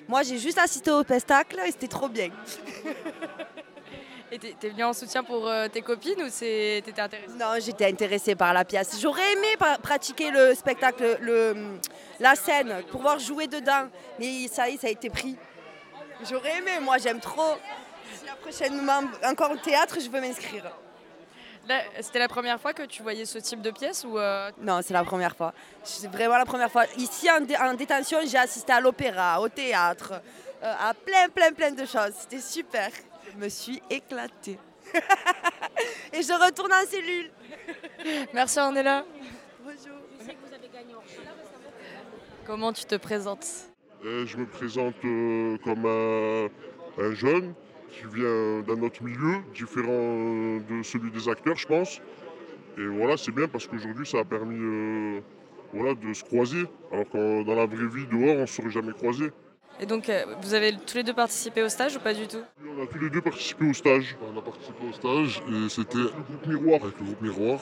Moi 0.07 0.23
j'ai 0.23 0.37
juste 0.37 0.59
assisté 0.59 0.91
au 0.91 1.03
spectacle 1.03 1.59
et 1.67 1.71
c'était 1.71 1.89
trop 1.89 2.11
bien. 2.11 2.29
Et 4.33 4.39
t'es 4.39 4.69
venue 4.71 4.85
en 4.85 4.93
soutien 4.93 5.23
pour 5.23 5.47
euh, 5.47 5.69
tes 5.69 5.83
copines 5.83 6.21
ou 6.21 6.29
t'étais 6.29 7.01
intéressée? 7.01 7.33
Non, 7.39 7.55
j'étais 7.61 7.87
intéressée 7.87 8.35
par 8.35 8.53
la 8.53 8.65
pièce. 8.65 8.99
J'aurais 9.01 9.33
aimé 9.33 9.55
pratiquer 9.81 10.31
le 10.31 10.55
spectacle, 10.55 11.19
le, 11.21 11.79
la 12.19 12.35
scène, 12.35 12.83
pouvoir 12.91 13.21
jouer 13.21 13.47
dedans. 13.47 13.89
Mais 14.19 14.49
ça 14.49 14.69
y 14.69 14.77
ça 14.77 14.89
a 14.89 14.91
été 14.91 15.11
pris. 15.11 15.37
J'aurais 16.29 16.59
aimé, 16.59 16.73
moi 16.83 16.99
j'aime 16.99 17.21
trop. 17.21 17.55
Si 18.15 18.27
la 18.27 18.35
prochainement 18.35 19.03
encore 19.25 19.53
au 19.53 19.57
théâtre, 19.57 19.99
je 20.01 20.11
veux 20.11 20.21
m'inscrire. 20.21 20.65
C'était 22.01 22.21
la 22.21 22.29
première 22.29 22.61
fois 22.61 22.73
que 22.73 22.85
tu 22.85 23.03
voyais 23.03 23.25
ce 23.25 23.39
type 23.39 23.61
de 23.61 23.71
pièce 23.71 24.05
ou 24.05 24.19
euh? 24.19 24.51
Non, 24.61 24.81
c'est 24.83 24.95
la 24.95 25.05
première 25.05 25.37
fois. 25.37 25.53
C'est 25.83 26.11
vraiment 26.11 26.37
la 26.37 26.45
première 26.45 26.71
fois. 26.71 26.85
Ici, 26.97 27.29
en, 27.31 27.75
détention, 27.75 28.19
j'ai 28.25 28.39
assisté 28.39 28.73
à 28.73 28.81
l'opéra, 28.81 29.41
au 29.41 29.49
théâtre, 29.49 30.13
euh, 30.63 30.75
à 30.81 30.95
plein, 30.95 31.29
plein, 31.29 31.53
plein 31.53 31.73
de 31.73 31.85
choses. 31.85 32.13
C'était 32.21 32.41
super 32.41 32.91
me 33.37 33.49
suis 33.49 33.83
éclatée. 33.91 34.59
Et 36.13 36.23
je 36.23 36.33
retourne 36.33 36.73
en 36.73 36.87
cellule. 36.87 37.31
Merci 38.33 38.59
Ornella. 38.59 39.05
Bonjour. 39.63 39.97
Comment 42.47 42.73
tu 42.73 42.85
te 42.85 42.95
présentes? 42.95 43.47
Euh, 44.05 44.25
Je 44.25 44.37
me 44.37 44.47
présente 44.47 44.95
euh, 45.05 45.59
comme 45.65 45.85
un, 45.87 47.15
jeune 47.15 47.55
qui 47.91 48.05
vient 48.15 48.61
d'un 48.61 48.81
autre 48.83 49.03
milieu, 49.03 49.39
différent 49.53 50.61
de 50.69 50.83
celui 50.83 51.11
des 51.11 51.29
acteurs, 51.29 51.57
je 51.57 51.67
pense. 51.67 52.01
Et 52.79 52.87
voilà, 52.87 53.17
c'est 53.17 53.33
bien 53.33 53.49
parce 53.49 53.67
qu'aujourd'hui, 53.67 54.07
ça 54.07 54.19
a 54.19 54.25
permis 54.25 54.59
euh, 54.61 55.21
voilà, 55.73 55.95
de 55.95 56.13
se 56.13 56.23
croiser. 56.23 56.67
Alors 56.93 57.09
que 57.09 57.43
dans 57.43 57.55
la 57.55 57.67
vraie 57.67 57.89
vie, 57.89 58.07
dehors, 58.07 58.37
on 58.37 58.43
ne 58.43 58.47
serait 58.47 58.71
jamais 58.71 58.93
croisés. 58.93 59.33
Et 59.79 59.87
donc, 59.87 60.09
euh, 60.09 60.25
vous 60.41 60.55
avez 60.55 60.73
tous 60.75 60.97
les 60.97 61.03
deux 61.03 61.13
participé 61.13 61.63
au 61.63 61.69
stage 61.69 61.97
ou 61.97 62.01
pas 62.01 62.15
du 62.15 62.27
tout? 62.27 62.43
On 62.67 62.83
a 62.83 62.87
tous 62.87 62.99
les 62.99 63.11
deux 63.11 63.21
participé 63.21 63.69
au 63.69 63.75
stage. 63.75 64.17
On 64.23 64.39
a 64.39 64.43
participé 64.43 64.79
au 64.89 64.93
stage 64.93 65.43
et 65.51 65.69
c'était 65.69 65.99
le 65.99 66.09
groupe 66.09 66.47
Miroir 66.47 66.81
avec 66.83 66.99
le 66.99 67.05
groupe 67.05 67.21
Miroir. 67.21 67.61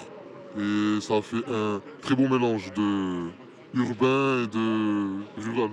Et 0.57 1.01
ça 1.01 1.17
a 1.17 1.23
fait 1.23 1.45
un 1.51 1.81
très 2.03 2.15
beau 2.15 2.29
mélange 2.29 2.73
de 2.75 3.31
urbain 3.75 4.45
et 4.45 4.47
de 4.47 5.41
rural. 5.41 5.71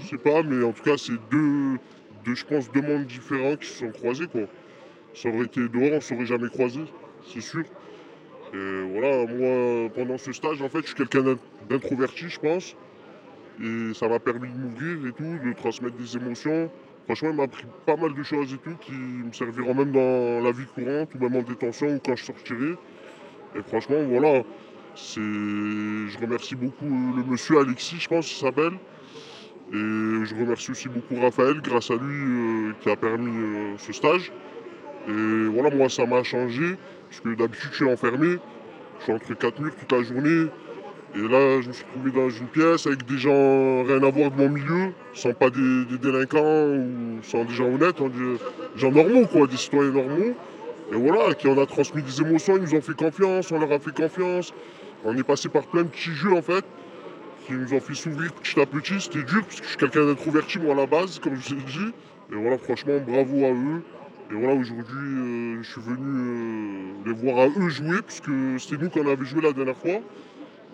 je 0.00 0.08
sais 0.08 0.16
pas, 0.16 0.42
mais 0.42 0.64
en 0.64 0.72
tout 0.72 0.82
cas, 0.82 0.96
c'est 0.96 1.12
deux, 1.30 1.78
je 2.24 2.44
pense, 2.46 2.72
deux 2.72 2.80
mondes 2.80 3.04
différents 3.04 3.56
qui 3.56 3.66
se 3.68 3.80
sont 3.80 3.90
croisés. 3.90 4.28
Quoi. 4.28 4.42
Ça 5.14 5.28
aurait 5.28 5.44
été 5.44 5.60
dehors, 5.68 5.92
on 5.92 5.96
ne 5.96 6.00
serait 6.00 6.24
jamais 6.24 6.48
croisés, 6.48 6.86
c'est 7.30 7.42
sûr. 7.42 7.64
Et 8.54 8.82
voilà, 8.92 9.26
moi, 9.26 9.90
pendant 9.94 10.16
ce 10.16 10.32
stage, 10.32 10.62
en 10.62 10.70
fait, 10.70 10.80
je 10.80 10.86
suis 10.86 10.94
quelqu'un 10.94 11.36
d'introverti, 11.68 12.30
je 12.30 12.40
pense. 12.40 12.74
Et 13.60 13.94
ça 13.94 14.08
m'a 14.08 14.18
permis 14.18 14.48
de 14.48 14.56
m'ouvrir 14.56 15.08
et 15.08 15.12
tout, 15.12 15.38
de 15.44 15.52
transmettre 15.54 15.96
des 15.96 16.16
émotions. 16.16 16.70
Franchement, 17.04 17.30
il 17.30 17.36
m'a 17.36 17.42
appris 17.44 17.66
pas 17.84 17.96
mal 17.96 18.14
de 18.14 18.22
choses 18.22 18.52
et 18.54 18.58
tout 18.58 18.76
qui 18.80 18.92
me 18.92 19.32
serviront 19.32 19.74
même 19.74 19.92
dans 19.92 20.40
la 20.42 20.52
vie 20.52 20.66
courante 20.74 21.10
ou 21.14 21.18
même 21.18 21.36
en 21.36 21.42
détention 21.42 21.88
ou 21.94 22.00
quand 22.04 22.16
je 22.16 22.24
sortirai. 22.24 22.74
Et 23.56 23.62
franchement, 23.62 24.02
voilà, 24.08 24.42
je 24.94 26.18
remercie 26.18 26.54
beaucoup 26.54 27.14
le 27.16 27.24
monsieur 27.24 27.58
Alexis, 27.58 27.98
je 27.98 28.08
pense 28.08 28.26
qu'il 28.26 28.36
s'appelle. 28.36 28.72
Et 29.72 30.24
je 30.24 30.34
remercie 30.34 30.70
aussi 30.70 30.88
beaucoup 30.88 31.18
Raphaël, 31.20 31.60
grâce 31.62 31.90
à 31.90 31.94
lui, 31.94 32.02
euh, 32.04 32.72
qui 32.80 32.90
a 32.90 32.96
permis 32.96 33.34
euh, 33.34 33.78
ce 33.78 33.92
stage. 33.92 34.30
Et 35.08 35.46
voilà, 35.46 35.74
moi, 35.74 35.88
ça 35.88 36.04
m'a 36.04 36.22
changé, 36.22 36.76
parce 37.08 37.20
que 37.20 37.34
d'habitude, 37.34 37.70
je 37.70 37.76
suis 37.76 37.90
enfermé. 37.90 38.36
Je 38.98 39.04
suis 39.04 39.12
entre 39.12 39.34
quatre 39.34 39.60
murs 39.60 39.74
toute 39.74 39.90
la 39.90 40.02
journée. 40.02 40.50
Et 41.14 41.28
là, 41.28 41.60
je 41.60 41.68
me 41.68 41.72
suis 41.72 41.84
trouvé 41.84 42.10
dans 42.10 42.30
une 42.30 42.46
pièce 42.46 42.86
avec 42.86 43.04
des 43.04 43.18
gens 43.18 43.84
rien 43.84 44.02
à 44.02 44.10
voir 44.10 44.30
de 44.30 44.36
mon 44.36 44.48
milieu, 44.48 44.92
sans 45.12 45.34
pas 45.34 45.50
des, 45.50 45.84
délinquants 46.00 46.68
ou 46.68 47.18
sans 47.22 47.44
des 47.44 47.52
gens 47.52 47.66
honnêtes, 47.66 48.00
hein, 48.00 48.08
des 48.08 48.80
gens 48.80 48.90
normaux, 48.90 49.26
quoi, 49.26 49.46
des 49.46 49.58
citoyens 49.58 49.92
normaux. 49.92 50.34
Et 50.90 50.96
voilà, 50.96 51.34
qui 51.34 51.48
en 51.48 51.58
a 51.58 51.66
transmis 51.66 52.02
des 52.02 52.22
émotions, 52.22 52.56
ils 52.56 52.62
nous 52.62 52.74
ont 52.74 52.80
fait 52.80 52.96
confiance, 52.96 53.52
on 53.52 53.58
leur 53.58 53.72
a 53.72 53.78
fait 53.78 53.94
confiance. 53.94 54.54
On 55.04 55.14
est 55.14 55.22
passé 55.22 55.50
par 55.50 55.64
plein 55.66 55.82
de 55.82 55.88
petits 55.88 56.12
jeux 56.12 56.32
en 56.32 56.40
fait, 56.40 56.64
qui 57.46 57.52
nous 57.52 57.74
ont 57.74 57.80
fait 57.80 57.94
s'ouvrir 57.94 58.32
petit 58.32 58.58
à 58.58 58.64
petit. 58.64 58.98
C'était 58.98 59.22
dur, 59.22 59.42
parce 59.42 59.60
que 59.60 59.64
je 59.64 59.68
suis 59.68 59.78
quelqu'un 59.78 60.06
d'introverti 60.06 60.60
moi 60.60 60.72
à 60.72 60.76
la 60.78 60.86
base, 60.86 61.18
comme 61.18 61.34
je 61.34 61.54
vous 61.54 61.60
ai 61.60 61.62
dit. 61.64 61.92
Et 62.32 62.36
voilà, 62.36 62.56
franchement, 62.56 62.98
bravo 63.06 63.44
à 63.44 63.50
eux. 63.50 63.82
Et 64.30 64.34
voilà, 64.34 64.54
aujourd'hui, 64.54 64.96
euh, 64.96 65.62
je 65.62 65.70
suis 65.72 65.80
venu 65.82 65.98
euh, 65.98 66.92
les 67.04 67.12
voir 67.12 67.38
à 67.38 67.48
eux 67.48 67.68
jouer, 67.68 68.00
puisque 68.06 68.30
c'était 68.58 68.82
nous 68.82 68.88
qu'on 68.88 69.06
avait 69.06 69.26
joué 69.26 69.42
la 69.42 69.52
dernière 69.52 69.76
fois. 69.76 70.00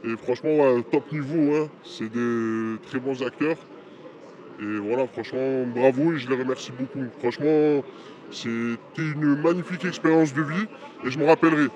Et 0.04 0.16
franchement, 0.16 0.80
top 0.90 1.10
niveau, 1.12 1.54
hein. 1.56 1.68
c'est 1.84 2.08
des 2.08 2.76
très 2.86 3.00
bons 3.00 3.22
acteurs. 3.22 3.56
Et 4.60 4.78
voilà, 4.78 5.06
franchement, 5.06 5.64
bravo 5.66 6.12
et 6.12 6.18
je 6.18 6.28
les 6.28 6.36
remercie 6.36 6.72
beaucoup. 6.72 7.04
Franchement, 7.20 7.82
c'était 8.30 8.78
une 8.96 9.40
magnifique 9.40 9.84
expérience 9.84 10.34
de 10.34 10.42
vie 10.42 10.66
et 11.04 11.10
je 11.10 11.18
me 11.18 11.26
rappellerai. 11.26 11.68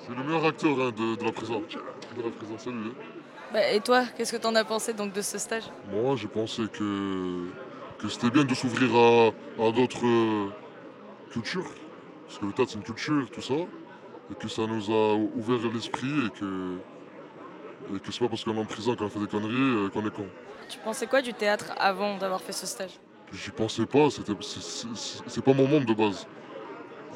C'est 0.00 0.16
le 0.16 0.24
meilleur 0.24 0.44
acteur 0.44 0.72
hein, 0.80 0.92
de, 0.96 1.24
la 1.24 1.32
présence. 1.32 1.62
De 2.16 2.22
la 2.22 2.30
présence 2.30 2.68
bah, 3.52 3.70
et 3.70 3.80
toi, 3.80 4.04
qu'est-ce 4.16 4.32
que 4.32 4.38
tu 4.38 4.46
en 4.46 4.54
as 4.54 4.64
pensé 4.64 4.94
donc, 4.94 5.12
de 5.12 5.20
ce 5.20 5.36
stage? 5.36 5.64
Moi, 5.92 6.16
j'ai 6.16 6.26
pensé 6.26 6.62
que, 6.72 7.48
que 7.98 8.08
c'était 8.08 8.30
bien 8.30 8.44
de 8.44 8.54
s'ouvrir 8.54 8.88
à, 8.96 9.70
d'autres 9.72 10.06
euh, 10.06 10.48
cultures. 11.30 11.70
Parce 12.26 12.38
que 12.38 12.46
le 12.46 12.52
théâtre, 12.52 12.70
c'est 12.72 12.78
une 12.78 12.84
culture, 12.84 13.30
tout 13.30 13.42
ça. 13.42 13.54
Et 13.54 14.34
que 14.40 14.48
ça 14.48 14.66
nous 14.66 14.90
a 14.90 15.14
ouvert 15.14 15.70
l'esprit 15.70 16.26
et 16.26 16.30
que 16.30 16.76
et 17.94 18.00
que 18.00 18.12
c'est 18.12 18.20
pas 18.20 18.28
parce 18.28 18.44
qu'on 18.44 18.54
est 18.54 18.60
en 18.60 18.64
prison 18.64 18.96
qu'on 18.96 19.08
fait 19.08 19.18
des 19.18 19.26
conneries 19.26 19.54
euh, 19.54 19.88
qu'on 19.88 20.06
est 20.06 20.14
con. 20.14 20.26
Tu 20.68 20.78
pensais 20.78 21.06
quoi 21.06 21.22
du 21.22 21.34
théâtre 21.34 21.72
avant 21.78 22.16
d'avoir 22.18 22.40
fait 22.40 22.52
ce 22.52 22.66
stage? 22.66 22.98
J'y 23.32 23.50
pensais 23.50 23.86
pas, 23.86 24.08
c'est, 24.10 25.44
pas 25.44 25.54
mon 25.54 25.66
monde 25.66 25.86
de 25.86 25.94
base. 25.94 26.26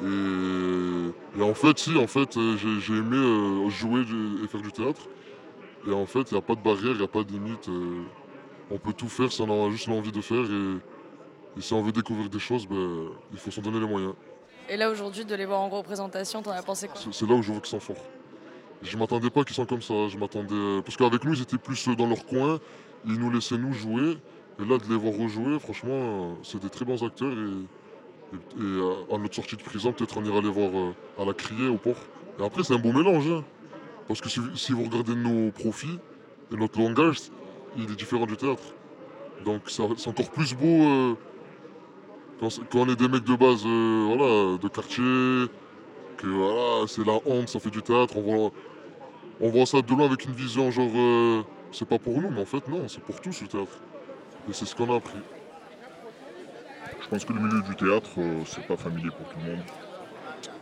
Et, 0.01 1.41
en 1.41 1.53
fait, 1.53 1.77
si, 1.77 1.95
en 1.97 2.07
fait, 2.07 2.37
euh, 2.37 2.57
j'ai, 2.57 2.93
aimé 2.93 3.17
euh, 3.17 3.69
jouer 3.69 4.01
et 4.43 4.47
faire 4.47 4.61
du 4.61 4.71
théâtre. 4.71 5.01
Et 5.87 5.91
en 5.91 6.05
fait, 6.05 6.31
il 6.31 6.33
n'y 6.33 6.39
a 6.39 6.41
pas 6.41 6.55
de 6.55 6.61
barrière, 6.61 6.91
il 6.91 6.97
n'y 6.97 7.03
a 7.03 7.07
pas 7.07 7.23
de 7.23 7.31
limite. 7.31 7.69
on 8.71 8.77
peut 8.77 8.93
tout 8.93 9.09
faire 9.09 9.31
si 9.31 9.41
on 9.41 9.67
a 9.67 9.69
juste 9.69 9.87
l'envie 9.87 10.11
de 10.11 10.21
faire. 10.21 10.43
Et, 10.43 11.61
si 11.61 11.73
on 11.73 11.81
veut 11.81 11.91
découvrir 11.91 12.29
des 12.29 12.39
choses, 12.39 12.67
ben, 12.67 13.09
il 13.31 13.37
faut 13.39 13.49
s'en 13.49 13.61
donner 13.61 13.79
les 13.79 13.87
moyens. 13.87 14.13
Et 14.69 14.77
là, 14.77 14.89
aujourd'hui, 14.89 15.23
de 15.23 15.35
les 15.35 15.45
voir 15.45 15.61
en 15.61 15.69
représentation, 15.69 16.41
t'en 16.41 16.51
as 16.51 16.61
pensé 16.61 16.87
quoi? 16.87 16.99
C'est, 17.11 17.27
là 17.27 17.35
où 17.35 17.41
je 17.41 17.51
vois 17.51 17.61
qu'ils 17.61 17.69
sont 17.69 17.79
forts. 17.79 18.03
Je 18.83 18.97
m'attendais 18.97 19.29
pas 19.29 19.43
qu'ils 19.43 19.55
soient 19.55 19.65
comme 19.65 19.81
ça. 19.81 20.07
Je 20.07 20.17
m'attendais 20.17 20.81
parce 20.83 20.97
qu'avec 20.97 21.23
nous 21.23 21.33
ils 21.33 21.41
étaient 21.41 21.57
plus 21.57 21.87
dans 21.89 22.07
leur 22.07 22.25
coin, 22.25 22.59
ils 23.05 23.19
nous 23.19 23.31
laissaient 23.31 23.57
nous 23.57 23.73
jouer. 23.73 24.17
Et 24.59 24.65
là 24.65 24.77
de 24.77 24.89
les 24.89 24.95
voir 24.95 25.13
rejouer, 25.13 25.59
franchement, 25.59 26.35
c'est 26.41 26.59
des 26.59 26.69
très 26.69 26.83
bons 26.83 27.03
acteurs 27.03 27.31
et, 27.31 28.59
euh, 28.59 28.93
à 29.11 29.17
notre 29.17 29.35
sortie 29.35 29.55
de 29.55 29.61
prison, 29.61 29.93
peut-être 29.93 30.17
on 30.17 30.25
ira 30.25 30.41
les 30.41 30.49
voir 30.49 30.71
euh, 30.73 31.21
à 31.21 31.25
la 31.25 31.33
criée 31.33 31.67
au 31.67 31.77
port. 31.77 31.95
Et 32.39 32.43
après 32.43 32.63
c'est 32.63 32.73
un 32.73 32.79
beau 32.79 32.91
mélange, 32.91 33.27
hein. 33.29 33.43
parce 34.07 34.19
que 34.19 34.29
si, 34.29 34.71
vous 34.71 34.83
regardez 34.83 35.15
nos 35.15 35.51
profits 35.51 35.99
et 36.51 36.55
notre 36.55 36.79
langage, 36.79 37.19
il 37.77 37.83
est 37.83 37.95
différent 37.95 38.25
du 38.25 38.35
théâtre. 38.35 38.63
Donc 39.45 39.61
c'est 39.67 39.81
encore 39.81 40.31
plus 40.31 40.55
beau 40.55 40.65
euh, 40.65 41.13
quand, 42.39 42.79
on 42.79 42.89
est 42.89 42.95
des 42.95 43.07
mecs 43.07 43.23
de 43.23 43.35
base, 43.35 43.63
voilà, 43.63 44.57
de 44.57 44.67
quartier 44.67 45.47
que 46.17 46.87
c'est 46.87 47.05
la 47.05 47.19
honte, 47.25 47.49
ça 47.49 47.59
fait 47.59 47.69
du 47.69 47.81
théâtre, 47.81 48.17
on 48.17 48.21
voit, 48.21 48.51
on 49.39 49.49
voit 49.49 49.65
ça 49.65 49.81
de 49.81 49.89
loin 49.89 50.05
avec 50.05 50.25
une 50.25 50.33
vision 50.33 50.71
genre 50.71 50.91
euh, 50.95 51.43
c'est 51.71 51.87
pas 51.87 51.99
pour 51.99 52.19
nous, 52.19 52.29
mais 52.29 52.41
en 52.41 52.45
fait 52.45 52.67
non, 52.67 52.87
c'est 52.87 53.01
pour 53.01 53.21
tous 53.21 53.41
le 53.41 53.47
théâtre. 53.47 53.79
Et 54.49 54.53
c'est 54.53 54.65
ce 54.65 54.75
qu'on 54.75 54.91
a 54.91 54.97
appris. 54.97 55.19
Je 57.01 57.07
pense 57.07 57.25
que 57.25 57.33
le 57.33 57.39
milieu 57.39 57.61
du 57.61 57.75
théâtre, 57.75 58.09
euh, 58.17 58.41
c'est 58.45 58.65
pas 58.65 58.77
familier 58.77 59.09
pour 59.09 59.27
tout 59.29 59.37
le 59.45 59.51
monde. 59.51 59.63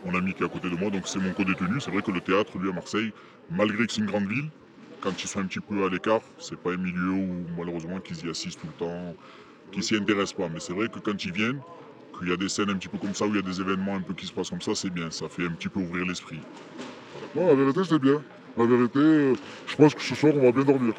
mon 0.05 0.15
ami 0.15 0.33
qui 0.33 0.43
est 0.43 0.45
à 0.45 0.49
côté 0.49 0.69
de 0.69 0.75
moi, 0.75 0.89
donc 0.91 1.07
c'est 1.07 1.19
mon 1.19 1.33
co-détenu. 1.33 1.79
C'est 1.79 1.91
vrai 1.91 2.01
que 2.01 2.11
le 2.11 2.21
théâtre, 2.21 2.57
lui, 2.57 2.69
à 2.69 2.73
Marseille, 2.73 3.11
malgré 3.49 3.87
que 3.87 3.93
c'est 3.93 4.01
une 4.01 4.07
grande 4.07 4.27
ville, 4.27 4.49
quand 5.01 5.23
ils 5.23 5.27
sont 5.27 5.39
un 5.39 5.45
petit 5.45 5.59
peu 5.59 5.85
à 5.85 5.89
l'écart, 5.89 6.21
c'est 6.39 6.57
pas 6.57 6.71
un 6.71 6.77
milieu 6.77 7.11
où 7.11 7.45
malheureusement 7.57 7.99
qu'ils 7.99 8.25
y 8.25 8.29
assistent 8.29 8.59
tout 8.61 8.67
le 8.67 8.85
temps, 8.85 9.15
qu'ils 9.71 9.83
s'y 9.83 9.95
intéressent 9.95 10.33
pas. 10.33 10.49
Mais 10.49 10.59
c'est 10.59 10.73
vrai 10.73 10.87
que 10.87 10.99
quand 10.99 11.23
ils 11.25 11.31
viennent, 11.31 11.61
qu'il 12.17 12.30
y 12.30 12.34
a 12.34 12.38
des 12.38 12.49
scènes 12.49 12.69
un 12.69 12.75
petit 12.75 12.88
peu 12.88 12.97
comme 12.97 13.13
ça, 13.13 13.25
où 13.25 13.30
il 13.30 13.36
y 13.36 13.39
a 13.39 13.41
des 13.41 13.60
événements 13.62 13.95
un 13.95 14.01
peu 14.01 14.13
qui 14.13 14.25
se 14.25 14.34
passent 14.34 14.49
comme 14.49 14.62
ça, 14.62 14.75
c'est 14.75 14.89
bien. 14.89 15.12
Ça 15.12 15.28
fait 15.30 15.45
un 15.45 15.51
petit 15.51 15.69
peu 15.69 15.80
ouvrir 15.80 16.06
l'esprit. 16.06 16.39
Non, 17.36 17.47
la 17.47 17.56
vérité, 17.56 17.82
c'est 17.84 17.99
bien. 17.99 18.21
La 18.58 18.65
vérité, 18.65 18.99
euh, 18.99 19.34
je 19.67 19.75
pense 19.75 19.93
que 19.93 20.01
ce 20.01 20.15
soir, 20.15 20.34
on 20.36 20.41
va 20.41 20.51
bien 20.51 20.63
dormir. 20.63 20.93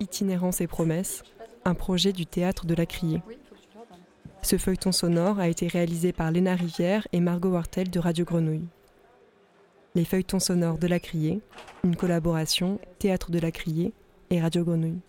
Itinérance 0.00 0.60
et 0.60 0.66
promesses, 0.66 1.22
un 1.64 1.74
projet 1.74 2.12
du 2.12 2.26
théâtre 2.26 2.66
de 2.66 2.74
la 2.74 2.86
Criée. 2.86 3.22
Ce 4.42 4.58
feuilleton 4.58 4.90
sonore 4.90 5.38
a 5.38 5.46
été 5.46 5.68
réalisé 5.68 6.12
par 6.12 6.32
Léna 6.32 6.56
Rivière 6.56 7.06
et 7.12 7.20
Margot 7.20 7.50
Wartel 7.50 7.88
de 7.88 8.00
Radio 8.00 8.24
Grenouille. 8.24 8.66
Les 9.94 10.06
feuilletons 10.06 10.40
sonores 10.40 10.78
de 10.78 10.86
la 10.86 10.98
Criée, 10.98 11.40
une 11.84 11.96
collaboration 11.96 12.80
Théâtre 12.98 13.30
de 13.30 13.38
la 13.38 13.50
Criée 13.50 13.92
et 14.30 14.40
Radio 14.40 14.64
Grenouille. 14.64 15.00